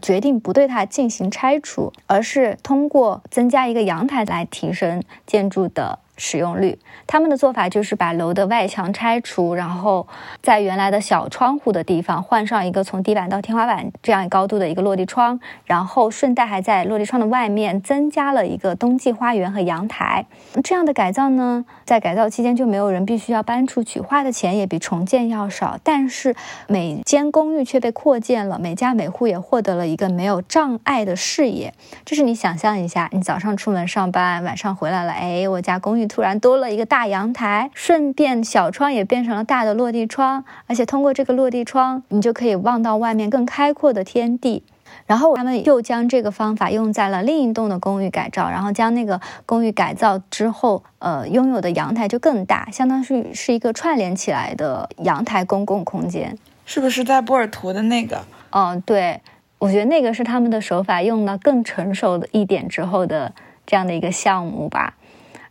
[0.00, 5.98] 决定不对它进行拆除，而是通过增加一个阳台来提升建筑的。
[6.16, 10.06] 使用率，他们的做法就是把楼的外墙拆除，然后
[10.40, 20.26] 在原来的小窗户的地方换上一个从地板到天花板这样高度的一个落地窗，然后顺带还在落地窗的外面增加了一个冬季花园和阳台。
[20.62, 26.36] 这样的改造呢，在改造期间就没有人必须要搬出去，花的钱也比重建要少，但是
[26.68, 31.74] 每间公寓却被扩建了，每家每户也获得了一个没有障碍的视野。
[32.04, 36.03] 就是你想象一下，你早上出门上班，晚上回来了，哎，我家公寓。
[36.06, 44.62] 突然多了一个大阳台，顺便小窗也变成了大的落地窗，而且通过这个落地窗，你就可以望到外面更开阔的天地。
[45.06, 56.38] 然后他们又将这个方法用在了另一栋的公寓改造，然后将那个公寓改造之后，呃，拥有的阳台就更大，相当于是一个串联起来的阳台公共空间。
[56.64, 58.24] 是不是在波尔图的那个？
[58.50, 59.20] 嗯，对，
[59.58, 63.32] 我觉得那个是他们的手法用的更成熟的一点之后的
[63.66, 64.94] 这样的一个项目吧。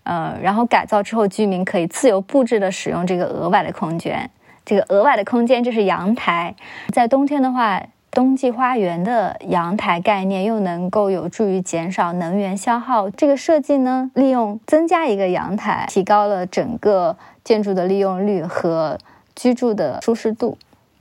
[0.04, 4.30] 呃，然后改造之后，居民可以自由布置的使用这个额外的空间。
[4.66, 6.56] 这个额外的空间就是阳台。
[6.89, 7.82] 在冬天的话，
[8.12, 13.10] 冬季花园的阳台概念又能够有助于减少能源消耗。
[13.10, 18.97] 这个设计呢，利用增加一个阳台，提高了整个建筑的利用率和
[19.36, 20.58] 居住的舒适度，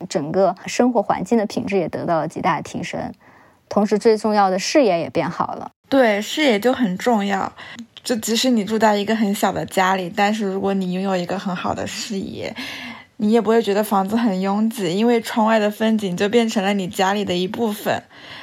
[0.09, 3.13] 整个生活环境的品质也得到了极大的提升。
[3.73, 5.71] 同时，最重要的视野也变好了。
[5.89, 7.51] 对，视野就很重要。
[8.05, 12.55] 就即使你住在一个很小的家里，但是如果你拥有一个很好的视野，
[13.17, 18.03] 你也不会觉得房子很拥挤，因为窗外的风景就变成了你家里的一部分。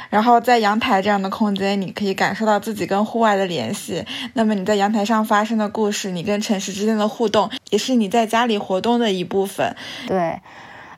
[0.10, 4.04] 然后在阳台这样的空间，你可以感受到自己跟户外的联系。
[4.34, 9.76] 那么你在阳台上发生的故事，你跟城市之间的互动，也是你在家里活动的一部分。
[10.08, 10.40] 对，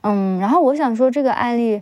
[0.04, 1.82] 嗯，然后我想说这个案例。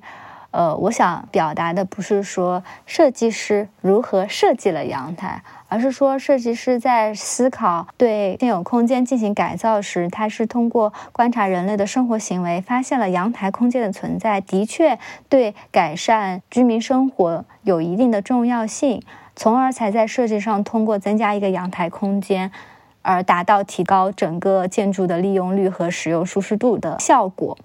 [0.52, 14.98] 呃，我想表达的不是说设计师如何设计了阳台，而是说设计师在思考对现有空间进行改造时，他是通过观察人类的生活行为，发现了阳台空间的存在，的确
[15.30, 19.04] 对改善居民生活有一定的重要性，
[19.36, 22.52] 从而才在设计上通过增加一个阳台空间，
[23.04, 27.56] 而达到提高整个建筑的利用率和使用舒适度的效果。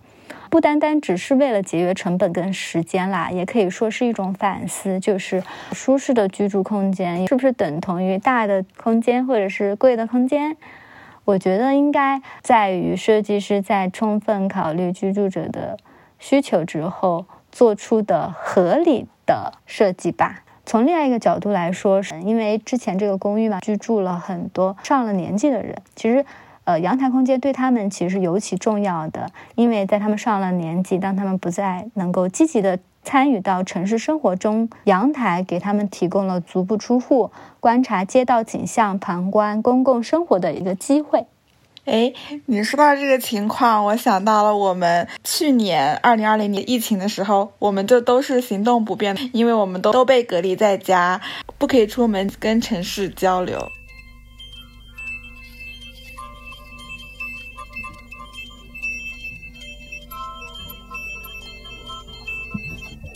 [0.54, 5.42] 不单单只是为了节约成本跟时间啦，也可以说是一种反思，就是
[5.72, 10.56] 舒适的居住空间是不是等同于大的空间或者是贵的空间？
[11.24, 15.76] 我觉得应该在于设计师在充分考虑居住者的
[16.20, 20.44] 需求之后做出的合理的设计吧。
[20.64, 26.24] 从另外一个角度来说，是因为之前这个公寓嘛，居住了很多上了年纪的人，其实。
[26.64, 41.26] 呃，阳台空间对他们其实尤其重要的，因为在他们上了年纪，当他们不再能够积极的参与到城市生活中，阳台给他们提供了足不出户、观察街道景象、旁观公共生活的一个机会。
[41.84, 42.14] 哎，
[42.46, 51.20] 你说到这个情况，我想到了我们去年二零二零年疫情的时候，我们就都是行动不便，因为我们都都被隔离在家，
[51.58, 53.68] 不可以出门跟城市交流。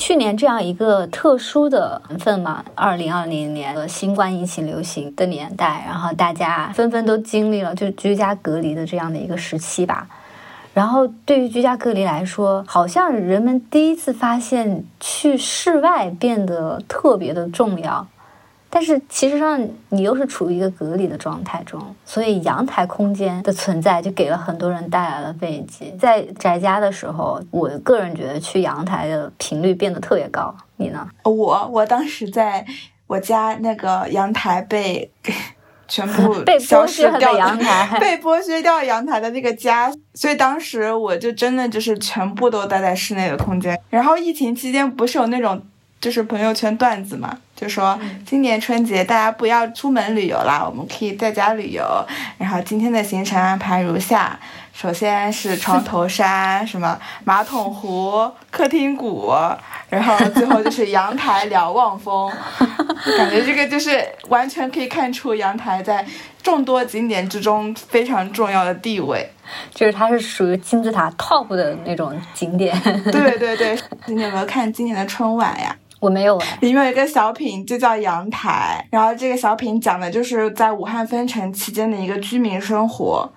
[0.08, 10.08] 去年这样一个特殊的年份嘛，二零二零年的新冠疫情流行的年代，然后大家纷纷都经历了就居家隔离的这样的一个时期吧。
[10.72, 18.06] 然后对于居家隔离来说，好像人们第一次发现去室外变得特别的重要。
[18.70, 19.58] 但是其实上，
[19.88, 25.90] 你又是处于一个隔离的状态中，所以阳台空间的存在就给了很多人带来了慰藉。
[25.98, 30.54] 在宅家的时候，我个人觉得去阳台的频率变得特别高。
[30.76, 31.08] 你呢？
[31.24, 32.64] 我我当时在
[33.06, 35.10] 我家那个阳台被
[35.88, 43.80] 全部 被剥削掉阳台， 被剥削掉阳台的那个家，所以当时我就真的就是全部都待在室内的空间。
[43.88, 45.62] 然后疫情期间不是有那种。
[46.00, 51.84] 就是朋友圈段子嘛，就说今年春节大家不要出门旅游啦，我们可以在家旅游。
[52.38, 54.38] 然后今天的行程安排如下：
[54.72, 59.32] 首先是床头山，什么马桶湖、客厅谷，
[59.88, 62.30] 然后最后就是阳台瞭望风。
[63.16, 66.04] 感觉这个就是完全可以看出阳台在
[66.42, 69.28] 众多景点之中非常重要的地位，
[69.74, 72.80] 就是它是属于金字塔 top 的那种景点。
[73.10, 73.76] 对对对，
[74.06, 75.74] 你有没有看今年的春晚呀？
[76.00, 78.86] 我没有，里面有一个小品，就叫阳台。
[78.90, 83.30] 然后这个小品讲的就是在武汉封城期间的一个居民生活。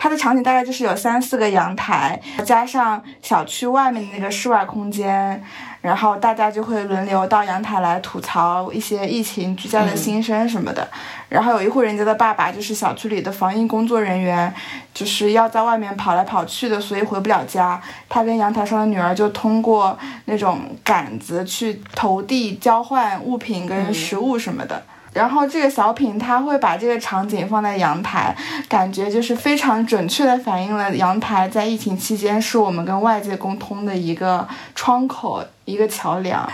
[0.00, 5.42] 它的场景大概就是有三四个阳台，加上小区外面的那个室外空间，
[5.80, 10.86] 然后大家就会轮流到阳台来吐槽一些疫情居家的心声什么的。
[11.28, 14.52] 然后有一户人家的爸爸就是小区里的防疫工作人员，
[14.92, 17.80] 就是要在外面跑来跑去的，所以回不了家。
[18.08, 24.82] 他跟阳台上的女儿就通过那种杆子去投递交换物品跟食物什么的。
[25.12, 28.36] 然后这个小品他会把这个场景放在阳台，
[28.68, 36.48] 感觉就是非常准确的反映了阳台在疫情期间是我们跟外界沟通的一个窗口、一个桥梁。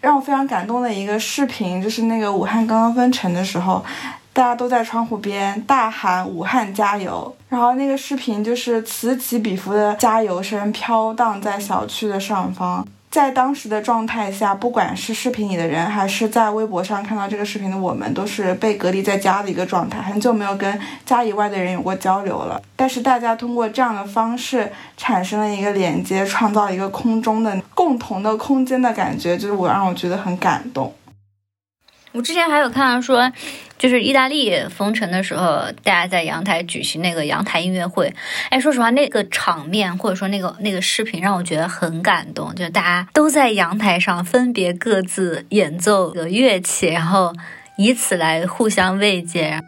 [0.00, 3.82] 让我非常感动的一个视频，就是那个武汉刚刚封城的时候，
[4.34, 12.86] 大家都在窗户边大喊“武汉加油”，然后那个视频就是此起彼伏的加油声飘荡在小区的上方。
[13.14, 22.60] 在当时的状态下，不管是视频里的人，还是在微博上看到这个视频的我们，都是被隔离在家的一个状态，很久没有跟家以外的人有过交流了。
[22.74, 30.92] 但是大家通过这样的方式产生了一个连接，创造一个空中的共同的空间的感觉，就是我让我觉得很感动。
[32.14, 33.32] 我之前还有看到说，
[33.76, 38.14] 就是意大利封城的时候，大家在阳台举行那个阳台音乐会。
[38.50, 47.34] 哎，说实话，那个场面或者说那个那个视频让我觉得很感动，就是大家都在阳台上分别各自演奏个乐器，然后
[47.76, 49.60] 以此来互相慰藉。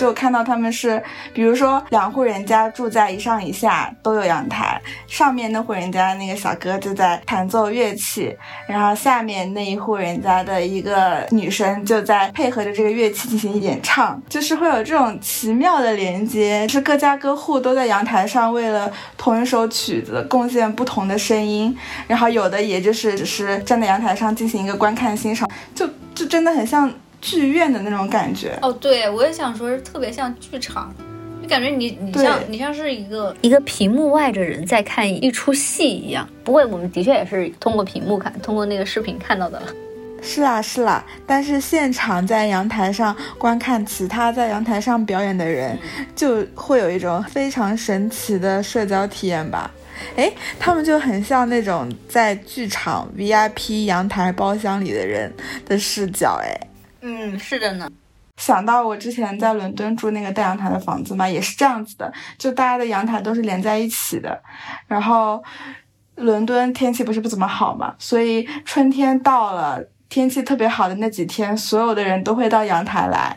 [0.00, 1.02] 就看到他们是，
[1.34, 8.34] 比如说两户人家住在一上一下都有阳台，上面那户人家那个小哥就在弹奏乐器，
[8.66, 21.76] 然后下面那一户人家的一个女生就在配合着这个乐器进行演唱，就是会有这种奇妙的连接，是各家各户都在阳台上为了同一首曲子贡献不同的声音，
[22.06, 26.90] 然后有的也就是只是站在阳台上进行一个观看欣赏，就就真的很像。
[27.20, 30.94] 剧院的那种感觉哦，对我也想说，是特别像剧场，
[31.42, 36.28] 就感觉你你像你像是一个一个屏幕外的人在看一出戏一样。
[36.42, 39.62] 不过我们的确也是通过屏幕看，通过那个视频看到的。
[40.22, 45.78] 是啊是啦，但是现场在阳台上观看其他在阳台上表演的人，
[46.14, 49.70] 就会有一种非常神奇的社交体验吧。
[50.16, 55.32] 哎，他们就很像那种在剧场 VIP 阳台包厢里的人
[55.66, 56.69] 的视角，哎。
[57.00, 57.90] 嗯，是的呢。
[58.36, 64.42] 想到我之前在伦敦住那个带阳台的房子嘛，也是这样子的，就大家的阳台都是连在一起的。
[64.86, 65.42] 然后，
[66.14, 73.36] 伦敦天气不是不怎么好嘛，所以春天到了，天气特别好的那几天，所有的人都会到阳台来。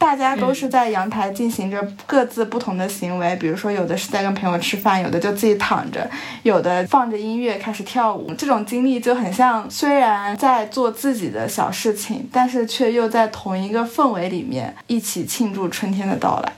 [0.00, 6.08] 大家都是在阳台进行着各自不同的行为，比如说有的是在跟朋友吃饭，有的就自己躺着，
[6.42, 8.32] 有的放着音乐开始跳舞。
[8.32, 16.52] 这种经历就很像，虽然在做自己的小事情，但是却又在同一个氛围里面一起庆祝春天的到来。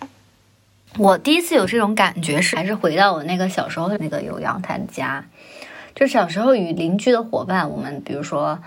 [0.96, 5.24] 我第一次有这种感觉是，还是回到我那个小时候的那个有阳台的家，
[5.96, 8.60] 就小时候与邻居的伙伴，我们比如说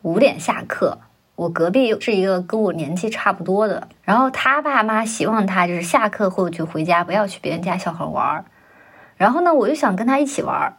[0.00, 0.96] 五点下课。
[1.34, 8.44] 我隔壁是一个跟我年纪差不多的，然后他爸妈希望他就是下课后就回家，不要去别人家小孩玩儿。
[9.16, 10.74] 然后呢，我就想跟他一起玩儿。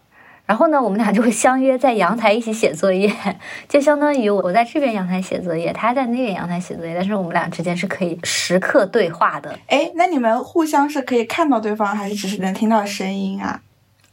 [0.46, 3.10] 然后呢，我们俩就会相约在阳台一起写作业，
[3.70, 9.58] 就相当于我在这边阳台写作业，他在那边阳台写作业，但是我们俩之间是可以时刻对话的。
[9.68, 13.62] 哎，那你们互相是可以看到对方，还是只是能听到声音啊？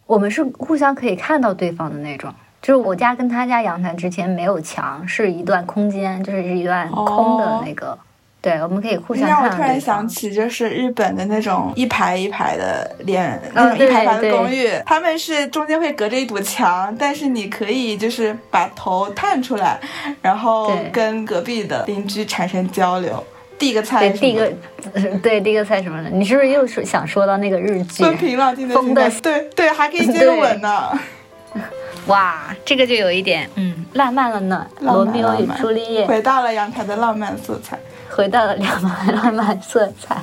[0.06, 2.32] 我们是互相可以看到对方的那种。
[2.62, 7.98] 就是我家跟他家阳台之前没有墙，是一段空间，就是一段空的那个。
[8.42, 9.42] 对，我们可以互相看。
[9.42, 19.78] 让我突然想起，就是日本的那种一排一排的连那种一排排的公寓，他们是中间会隔着一堵墙，但是你可以就是把头探出来，
[20.22, 23.22] 然后跟隔壁的邻居产生交流，
[23.58, 24.08] 递个菜。
[24.08, 24.50] 对，递个
[25.22, 26.08] 对递个菜什么的。
[26.08, 28.02] 你是不是又说想说到那个日剧？
[28.02, 30.98] 风平浪静的风的，对对，还可以接吻呢。
[32.06, 34.66] 哇，这个就有一点嗯浪漫了呢。
[34.80, 37.78] 罗密欧与朱丽叶回到了阳台的浪漫色彩，
[38.08, 40.16] 回到了浪漫浪漫色彩。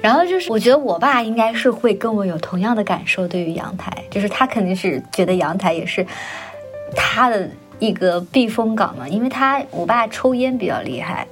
[0.00, 6.04] 然后就是，我觉得我爸应该是会跟我有同样的感受，对于阳台，就是他肯定是觉得阳台也是
[6.96, 7.48] 他的
[7.78, 9.06] 一个避风港嘛。
[9.06, 11.26] 因为他我爸抽烟比较厉害，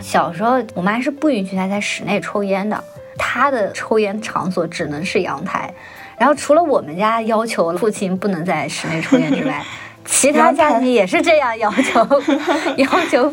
[0.00, 2.82] 小时候我妈是不允许他在室内抽烟的，
[3.16, 5.72] 他的抽烟场所只能是阳台。
[6.18, 9.62] 然后除了我们家要求父亲不能在室内抽烟之外，
[10.06, 12.00] 其他家庭也是这样要求，
[12.78, 13.32] 要求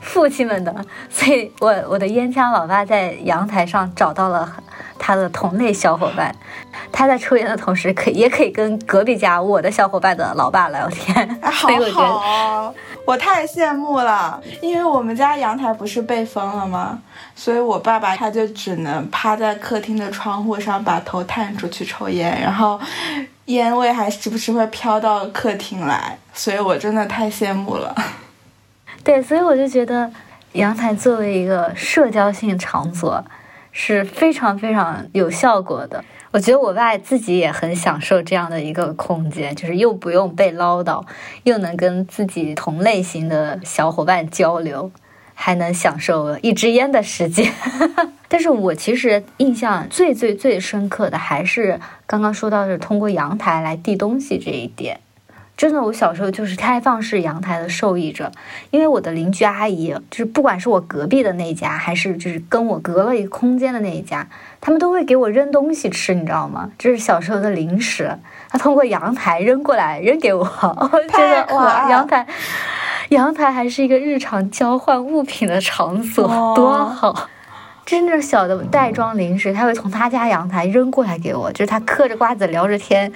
[0.00, 0.74] 父亲们的。
[1.10, 4.50] 所以，我我的烟枪老爸在阳台上找到了
[4.98, 6.34] 他的同类小伙伴，
[6.90, 11.38] 他在抽烟的同时，可也可以跟隔壁家我的小伙伴的老爸聊天。
[11.42, 12.64] 好好。
[12.66, 12.74] 我
[13.06, 16.98] 我太羡慕了，因为我们家阳台不是被封了吗？
[17.34, 22.80] 所以我爸爸他就只能趴在客厅的窗户上，把头探出去抽烟，然后
[23.46, 27.94] 烟味还时不时会飘到客厅来，所以我真的太羡慕了。
[29.02, 30.10] 对，所以我就觉得
[30.52, 33.22] 阳台作为一个社交性场所
[33.74, 36.02] 是非常非常有效果的。
[36.30, 41.04] 我觉得我爸自己也很享受这样的一个空间，就是又不用被唠叨，
[41.42, 44.90] 又能跟自己同类型的小伙伴交流，
[45.34, 47.52] 还能享受一支烟的时间。
[48.28, 55.00] 但是我其实印象最最最深刻的还是刚刚说到的通过阳台来递东西这一点。
[55.56, 58.32] 真的，我小时候就是开放式阳台的受益者，
[58.70, 64.26] 因为我的邻居阿姨，就是不管是我隔壁的那家，还是就是跟我隔了一个空间的那一家，
[64.60, 66.70] 他们都会给我扔东西吃，你知道吗？
[66.76, 70.42] 这是小时候的零食，他通过阳台扔过来扔给我，
[70.92, 72.26] 我觉得哇，阳台，
[73.10, 76.26] 阳台还是一个日常交换物品的场所，
[76.56, 77.28] 多好！
[77.86, 83.12] 真正小的袋装零食，他会从他家阳台扔过来给我，就是他嗑着瓜子聊着天。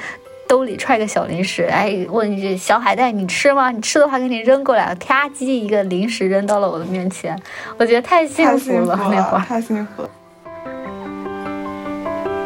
[0.48, 3.70] 兜里揣个小零食，哎，问一句：“小海带，你吃吗？
[3.70, 7.38] 你吃的话，给你扔过来。”啪叽，一个零食扔到了我的面前，
[7.76, 10.10] 我觉得太幸福了，那会儿太幸福了。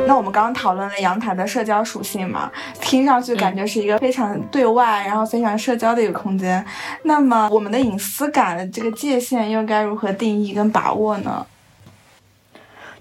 [0.05, 2.51] 那我们刚刚讨论了阳台的社交属性嘛，
[2.81, 6.63] 听上去感觉是一个非常对外，然后非常社交的一个空间。
[7.05, 11.47] 那么，我们的隐私感的这个界限又该如何定义跟把握呢？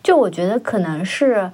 [0.03, 1.49] 就我觉得可能是。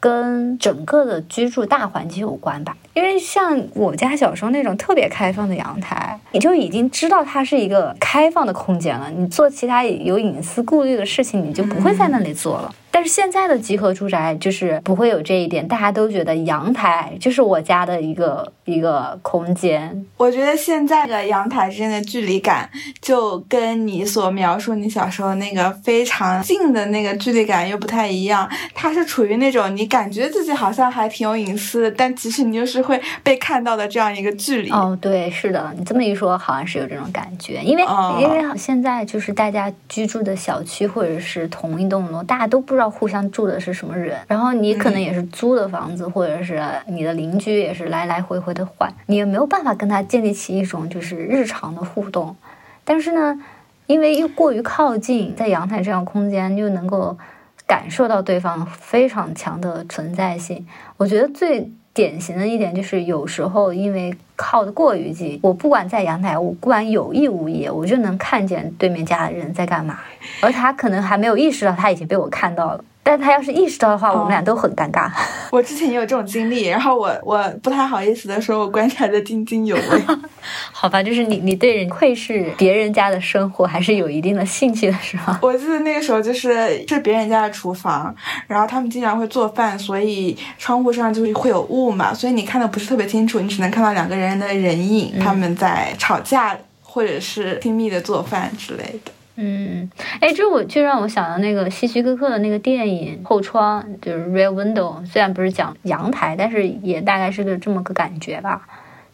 [0.00, 9.10] 跟整个的居住大环境有关吧，因为像我家小时候那种特别开放的阳台，你就已经知道它是一个开放的空间了。
[9.10, 12.74] 你做其他有隐私顾虑的事情，你就不会在那里做了。
[12.90, 20.04] 但是现在的集合住宅就是不会有这一点，大家都觉得阳台就是我家的一个一个空间。
[20.16, 22.68] 我觉得现在的阳台之间的距离感，
[23.00, 28.48] 就跟你所描述你小时候那个非常近的那个距离感又不太一样。
[28.74, 34.70] 它是处于那种你感觉自己好像还挺有隐私，但其实你就是会被看到的这样一个距离。
[34.70, 37.60] 哦，对，是的，你这么一说，好像是有这种感觉。
[37.62, 37.84] 因为
[38.20, 42.80] 因为现在就是大家居住的小区或者是同一栋楼，大家都不知道。
[42.80, 52.34] 知道互相住的是什么人，然后你可能也是租的房子，或者是你的邻居也是来来回回的换，你也没有办法跟他建立起一种就是日常的互动。
[52.82, 53.38] 但是呢，
[53.86, 57.18] 因为又过于靠近，在阳台这样空间又能够
[57.66, 60.66] 感受到对方非常强的存在性。
[60.96, 61.70] 我觉得最
[62.00, 69.98] 典型的一点就是，有时候因为靠的过于近，我不管在阳台，我不管有意无意，我就能看见对面家的人在干嘛。
[70.40, 72.82] 而他可能还没有意识到，他已经被我看到了。
[73.10, 75.10] 但他要是意识到的话，我们俩都很尴尬。
[75.50, 79.82] 我之前也有这种经历，然后我我不太好意思的说，我观察的津津有味。
[80.70, 85.40] 好吧，就是你你对人窥视别人家的生活还是有一定的兴趣的，是吗？
[85.42, 88.14] 我记得那个时候就是是别人家的厨房，
[88.46, 99.10] 然后他们经常会做饭，所以窗户上就是会有雾嘛，所以你看的不是特别清楚，你只能看到两个人的人影，他们在吵架或者是亲密的做饭之类的。
[99.42, 108.60] 嗯，哎，这我就让我想到那个希区柯克的那个电影《后窗》，就是 Rear Window，虽然不是讲阳台，但是也大概是个这么个感觉吧。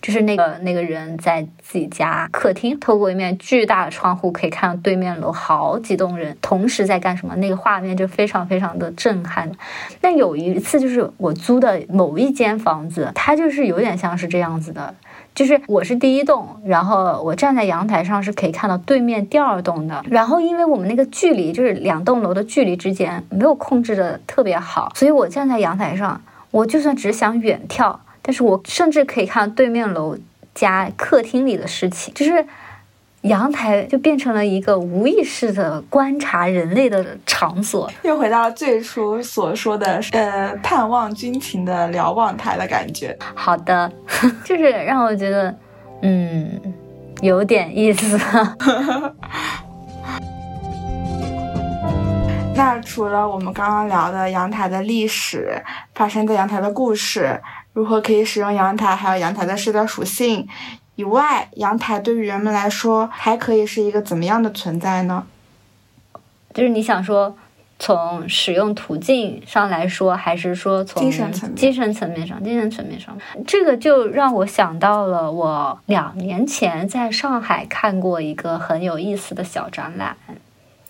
[0.03, 9.51] 就是那个那个人在自己家客厅，透过一面巨大的窗户，可以看到对面楼好几栋人同时在干什么，那个画面就非常非常的震撼。
[10.01, 14.95] 那有一次，就是我租的某一间房子，它就是有点像是这样子的。
[15.37, 20.03] 就是我是第一栋，然后我站在阳台上是可以看到对面第二栋的。
[20.11, 26.21] 然后因为我们那个距离就是两栋楼的距离之间没有控制的特别好，所以我站在阳台上，
[26.51, 30.17] 我就算只想远眺，但是我甚至可以看到对面楼
[30.55, 32.45] 家客厅里的事情，就是。
[33.27, 43.17] 阳台就变成了一个无意识的观察人类的场所，又回到了最初所说的呃盼望军情的瞭望台的感觉。
[43.35, 43.91] 好的，
[44.45, 45.55] 就是让我觉得
[46.03, 46.61] 嗯
[47.21, 48.19] 有点意思。
[52.55, 55.63] 那除了我们刚刚聊的阳台的历史，
[55.95, 57.39] 发生在阳台的故事，
[57.75, 60.49] 如何可以使用阳台，还有阳台的社交属性。
[60.97, 65.27] 以外，阳台对于人们来说还可以是一个怎么样的存在呢？
[66.55, 67.37] 就是你想说，
[67.79, 73.15] 从使用途径上来说，还是说从精神层面、精神层面上、精神层面上？
[73.47, 80.17] 这个就让我想到了我两年前在上海看过一个很有意思的小展览，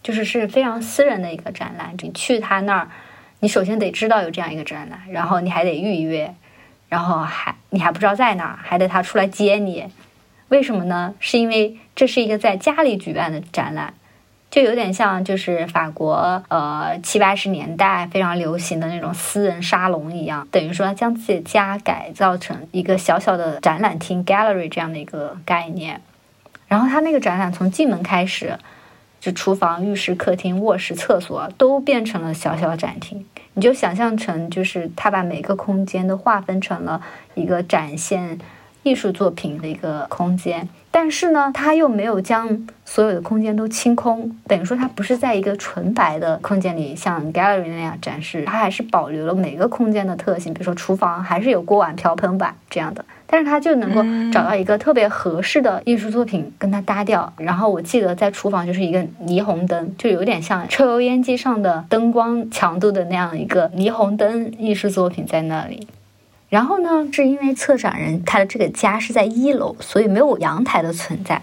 [0.05, 1.93] 就是是非常私人的一个展览。
[2.01, 2.89] 你去他那儿，
[3.41, 6.33] 你首先得知道有这样一个展览，然后你还得预约。
[6.89, 9.87] 然后还你还不知道在哪，还得他出来接你，
[10.49, 11.15] 为什么呢？
[11.19, 13.95] 是因为这是一个在家里举办的展览，
[14.51, 26.01] 就有点像就是法国呃七八十年代非常流行的那种私人沙龙一样，等于说将自己的家改造成一个小小的展览厅 （gallery） 这样的一个概念。
[26.69, 28.59] 然后他那个展览从进门开始，
[29.33, 33.25] 厨房、浴室、客厅、卧室、厕所都变成了小小展厅。
[33.55, 37.01] 你就想象成就是他把每个空间都划分成了
[37.35, 38.39] 一个展现。
[38.87, 40.69] 艺术作品的一个空间，
[40.99, 57.31] 但是呢，它又没有将所有的空间都清空，等于说它不是在一个纯白的空间里像 gallery 那样展示，它还是保留了每个空间的特性，比如说厨房还是有锅碗瓢盆碗这样的，但是他就能够找到一个特别合适的艺术作品跟它搭调。
[57.37, 65.87] 然后我记得在厨房就是一个霓虹灯，就有点像抽油烟机上的灯光强度的那样一个霓虹灯艺术作品在那里。
[66.49, 71.43] 然后呢，是因为策展人他的这个家是在一楼，所以没有阳台的存在。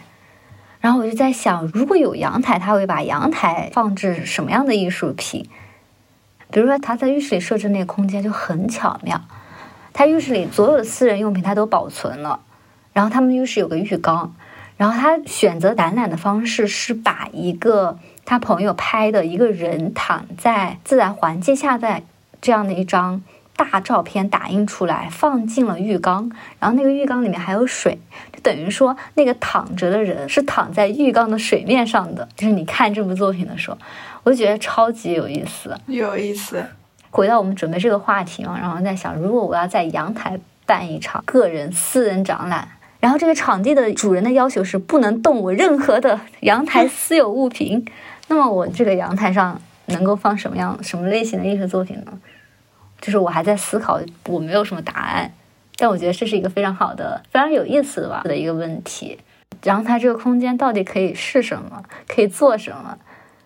[0.79, 5.49] 然后我就在想，如果有阳台，他会把阳台放置什么样的艺术品？
[6.51, 9.21] 比如说他在浴室里设置那个空间就很巧妙，
[9.91, 12.39] 他浴室里所有的私人用品他都保存了。
[12.93, 14.35] 然后他们浴室有个浴缸，
[14.77, 22.03] 然后他选择展览的方式是把一个他朋友拍的一个人躺在自然环境下，在
[22.41, 23.21] 这样的一张。
[23.55, 27.97] 大照片打印出来，放进了浴缸，然后那个浴缸里面还有水，
[28.31, 32.27] 就等于说那个躺着的人是躺在浴缸的水面上的。
[32.35, 33.77] 就是你看这部作品的时候，
[34.23, 35.75] 我就觉得超级有意思。
[35.87, 36.63] 有意思。
[37.09, 42.67] 回到我们准备这个话题嘛，然后在想，如果我要在阳台办一场个人私人展览，
[42.99, 47.85] 然后这个场地的主人的要求是不能动我任何的阳台私有物品，
[48.29, 52.11] 那么我这个阳台上能够放什么样、什么类型的艺术作品呢？
[53.03, 55.29] 就是我还在思考，我没有什么答案，
[55.75, 59.19] 但我觉得这是一个非常好的、非常有意思的吧的一个问题。
[59.61, 61.83] 然后它这个空间到底可以是什么？
[62.07, 62.97] 可以做什么？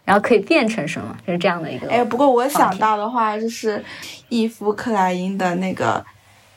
[0.06, 1.18] 然后可以变成什么？
[1.26, 1.90] 就是这样的一个。
[1.90, 3.84] 哎，不过我想到的话，就是
[4.30, 6.06] 伊夫克莱因的那个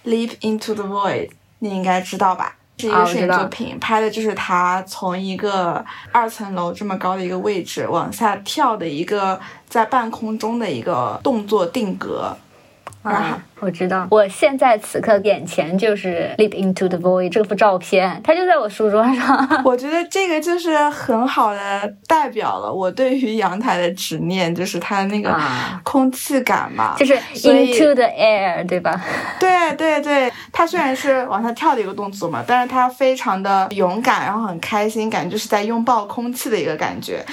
[0.11, 1.29] 《Leap into the Void》，
[1.61, 2.57] 你应该知道吧？
[2.79, 9.39] 是一个摄影作品，拍的就是他从一个二层楼这么高的一个位置往下跳的一个
[9.69, 12.35] 在半空中的一个动作定格。
[13.03, 19.49] 啊，我知道，我现在此刻眼前就是《Leap into the Void》这幅照片，它就在我书桌上。
[19.65, 25.35] 我觉得这个就是很好的代表了我对于阳台的执念，就是它的那个
[25.83, 29.01] 空气感嘛，就是 into the air，对吧？
[29.39, 37.25] 对对对，它虽然是往下跳的一个动作嘛，但是它非常的勇敢，然后很开心，感觉就是在拥抱空气的一个感觉，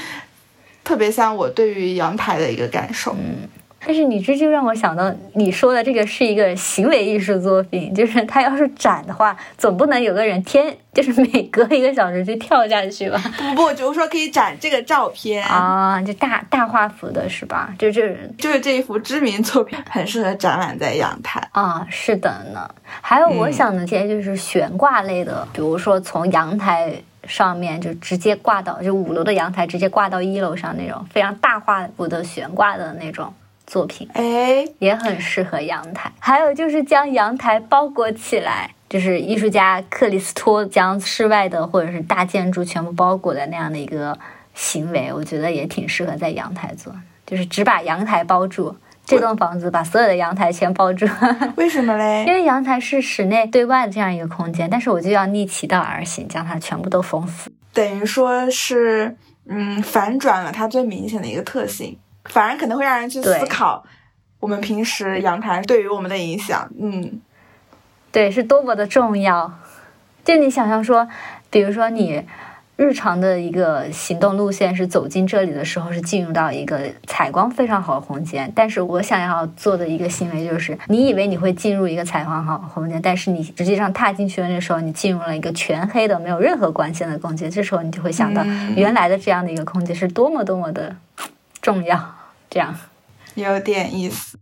[0.86, 3.12] 特别像我对于阳台的一个感受。
[3.12, 3.50] 嗯。
[3.88, 13.18] 但是你这就让我想到，你说的这个是一个行为艺术作品，就是它要是展的话，总不能有个人天就是每隔一个小时就跳下去吧？
[13.56, 17.74] 不不，就是说可以展这个照片啊，就大大画幅的是吧？
[17.80, 21.88] 就这就是这一幅知名作品，很适合展览在阳台啊。
[21.90, 22.70] 是的呢，
[23.00, 26.92] 还有我想的这些就是悬挂类的，比如说从阳台
[27.26, 33.34] 上面就直接挂到就五楼的阳台，直接挂到一楼上那种非常大画幅的悬挂的那种。
[33.68, 36.12] 作品哎，也很适合阳台。
[36.18, 44.18] 还有就是将阳台包裹起来，就是艺术家克里斯托将室外的或者是大建筑全部包裹的那样的一个
[44.54, 46.96] 行为，我觉得也挺适合在阳台做。
[47.26, 48.74] 就是只把阳台包住，
[49.06, 51.06] 这栋房子把所有的阳台全包住。
[51.58, 52.24] 为什么嘞？
[52.26, 57.52] 因为阳台是室内对外的这样一个空间，但是我就要逆其道而行，将它全部都封死。
[57.74, 61.98] 等于说是，嗯，反转了它最明显的一个特性。
[62.28, 63.84] 反而可能会让人去思考，
[64.40, 66.70] 我们平时阳台对于我们的影响。
[66.80, 67.22] 嗯，
[68.12, 69.60] 对，是多么的重要。
[70.24, 71.08] 就你想象说，
[71.50, 72.22] 比如说你
[72.76, 78.52] 日常的一个行动路线是走进这里的时候，是进入到一个采光非常好的空间。
[78.54, 87.50] 但是我想要做的一个行为就是，你以为你会进入一个采光好的空间，但是你实际上踏进去的那时候，你进入了一个全黑的、没有任何光线的空间。
[87.50, 88.44] 这时候你就会想到，
[88.76, 90.96] 原来的这样的一个空间是多么多么的
[91.62, 92.17] 重要。
[92.50, 92.76] 这样
[93.36, 94.38] 有点意思。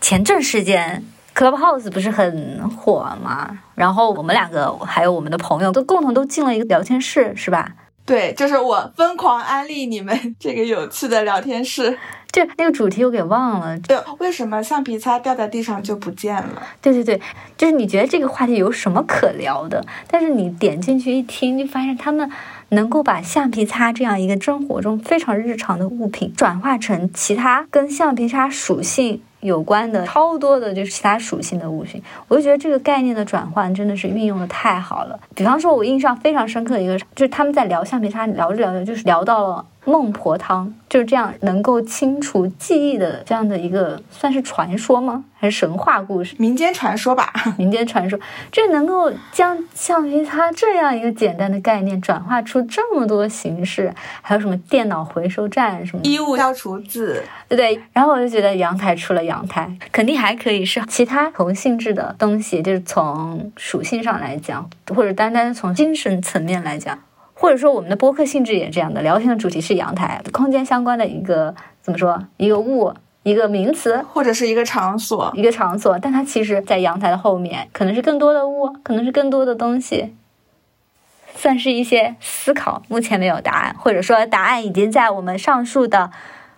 [0.00, 1.04] 前阵时间
[1.34, 3.58] ，Clubhouse 不是很火吗？
[3.74, 7.72] 然后我们两个还有我们的朋友都共同都进了一个聊天室，是吧？
[8.06, 11.98] 对，就是我疯狂安利你们这个有趣的聊天室。
[12.32, 13.78] 对，那个主题我给忘了。
[13.80, 16.62] 对，为什么橡皮擦掉在地上就不见了？
[16.80, 17.20] 对对对，
[17.58, 19.84] 就是你觉得这个话题有什么可聊的？
[20.08, 22.30] 但是你点进去一听，就发现他们。
[22.72, 32.02] 能够把橡皮擦这样一个生活中非常日常的物品，转化成其他跟橡皮擦属性有关的超多的，就是其他属性的物品。
[32.26, 35.20] 我就觉得这个概念的转换真的是运用的太好了。
[35.34, 39.66] 比方说，我印象非常深刻的一个，就是他们在聊橡皮擦，聊着聊着就是聊到了。
[39.84, 45.24] 孟婆汤就是这样能够清除记忆的这样的一个，算是传说吗？
[45.34, 46.36] 还是神话故事？
[46.38, 48.16] 民间传说吧， 民间传说。
[48.52, 57.24] 这能够将橡皮擦这样一个简单的概念转化出这么多形式，还有什么电脑回收站什么衣物消除字，
[57.56, 57.82] 对对。
[57.92, 66.98] 然后我就觉得阳台除了阳台，肯定还可以是其他同性质的东西，就是从属性上来讲，或者单单从精神层面来讲。
[67.34, 72.22] 或者说，我们的播客性质也这样的，聊天的主题是阳台，空间相关的一个怎么说？
[72.36, 72.94] 一个物，
[73.24, 75.98] 一个名词，或者是一个场所，一个场所。
[75.98, 80.14] 但它其实，在阳台的后面，可能是更多的物，可能是更多的东西，
[81.34, 82.80] 算是一些思考。
[82.86, 86.12] 目前没有答案，或者说答案已经在我们上述的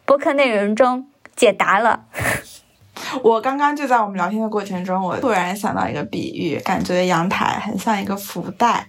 [0.07, 2.05] 播客内容中解答了。
[3.23, 8.89] 我刚刚就在我们聊天的过程中，我突然想到一个比喻，感觉阳台很像一个福袋。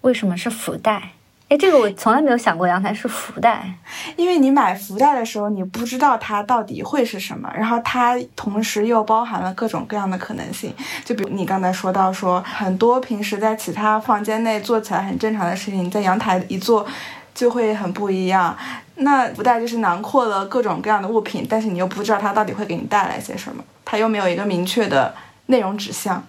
[0.00, 1.12] 为什么是福袋？
[1.48, 3.74] 哎，这个我从来没有想过，阳台是福袋。
[4.16, 10.74] 因为你买福袋的时候，你不知道它到底会是什么，然后它同时又包含了各种各样的可能性。
[11.04, 16.86] 就比如你刚才说到，说很多平时在其他房间内做起来很正常的事情，在阳台一做
[17.34, 18.56] 就会很不一样。
[18.96, 25.14] 那福袋就是囊括了各种各样的物品，但是你又不知道它到底会给你带来些什么，它又没有一个明确的
[25.46, 26.24] 内容指向，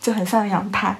[0.00, 0.96] 就很像阳台。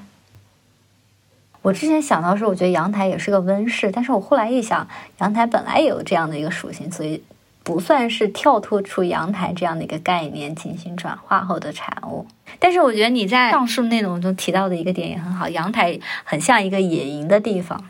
[1.63, 4.87] 我之前想到说，我觉得阳台也是个温室，但是我后来一想，
[5.19, 7.21] 阳台本来也有这样的一个属性，所以
[7.65, 12.25] 不算是跳脱出阳台这样的一个概念进行转化后的产物。
[12.61, 17.83] 但是我觉得你在上述内容中提到的一个点也很好，阳台很像一个野营的地方，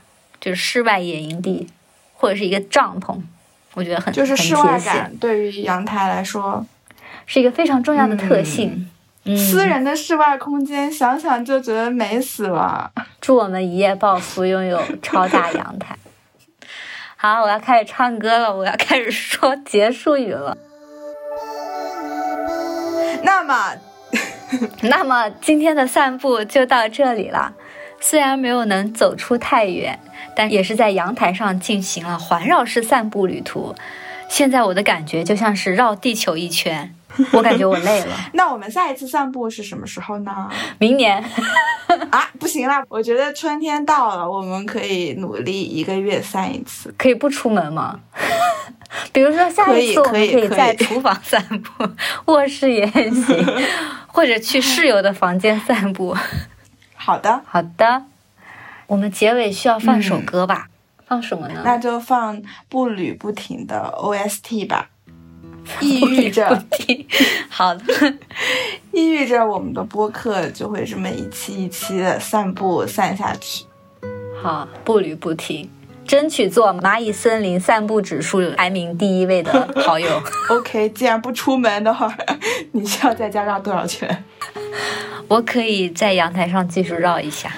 [0.47, 1.67] 就是室外野营地
[2.15, 3.21] 或者是一个帐篷，
[3.75, 6.65] 我觉得很就是室外感对于阳台来说
[7.27, 8.89] 是一个非常重要的特性。
[9.37, 12.93] 私人的室外空间，想想就觉得美死了。
[13.21, 15.99] 祝我们一夜暴富，拥有超大阳台。
[17.19, 20.57] 好，我要开始唱歌了，我要开始说结束语了。
[23.25, 23.73] 那么，
[24.83, 27.53] 那么今天的散步就到这里了。
[28.09, 29.99] 虽然没有能走出太远，
[30.37, 33.75] 但也是在阳台上进行了环绕式散步旅途。
[34.29, 36.95] 现在我的感觉就像是绕地球一圈。
[37.33, 38.17] 我感觉我累了。
[38.35, 40.49] 那我们下一次散步是什么时候呢？
[40.79, 41.21] 明年。
[42.11, 42.81] 啊，不行啦！
[42.89, 46.95] 我觉得春天到了，我们可以努力一个月散一次。
[46.97, 47.99] 可以不出门吗？
[49.13, 51.89] 比如说下一次我们可以在厨房散步，
[52.27, 53.45] 卧室也行，
[54.07, 56.17] 或者去室友的房间散步。
[57.07, 58.03] 好的，好的。
[58.89, 60.69] 我们结尾需要放首歌吧？
[61.07, 61.63] 放什么呢？
[61.65, 64.91] 那就放步履不停的 OST 吧。
[65.81, 66.65] 抑郁着，
[67.49, 67.85] 好的，
[68.91, 73.65] 抑郁着，我们的播客就会这么一期一期的散步散下去。
[74.43, 75.71] 好，步履不停，
[76.07, 80.23] 争取做蚂蚁森林散步指数排名第一位的好友。
[80.51, 82.17] OK，既然不出门的话，
[82.73, 84.25] 你需要在家绕多少圈？
[85.29, 87.51] 我可以在阳台上继续绕一下。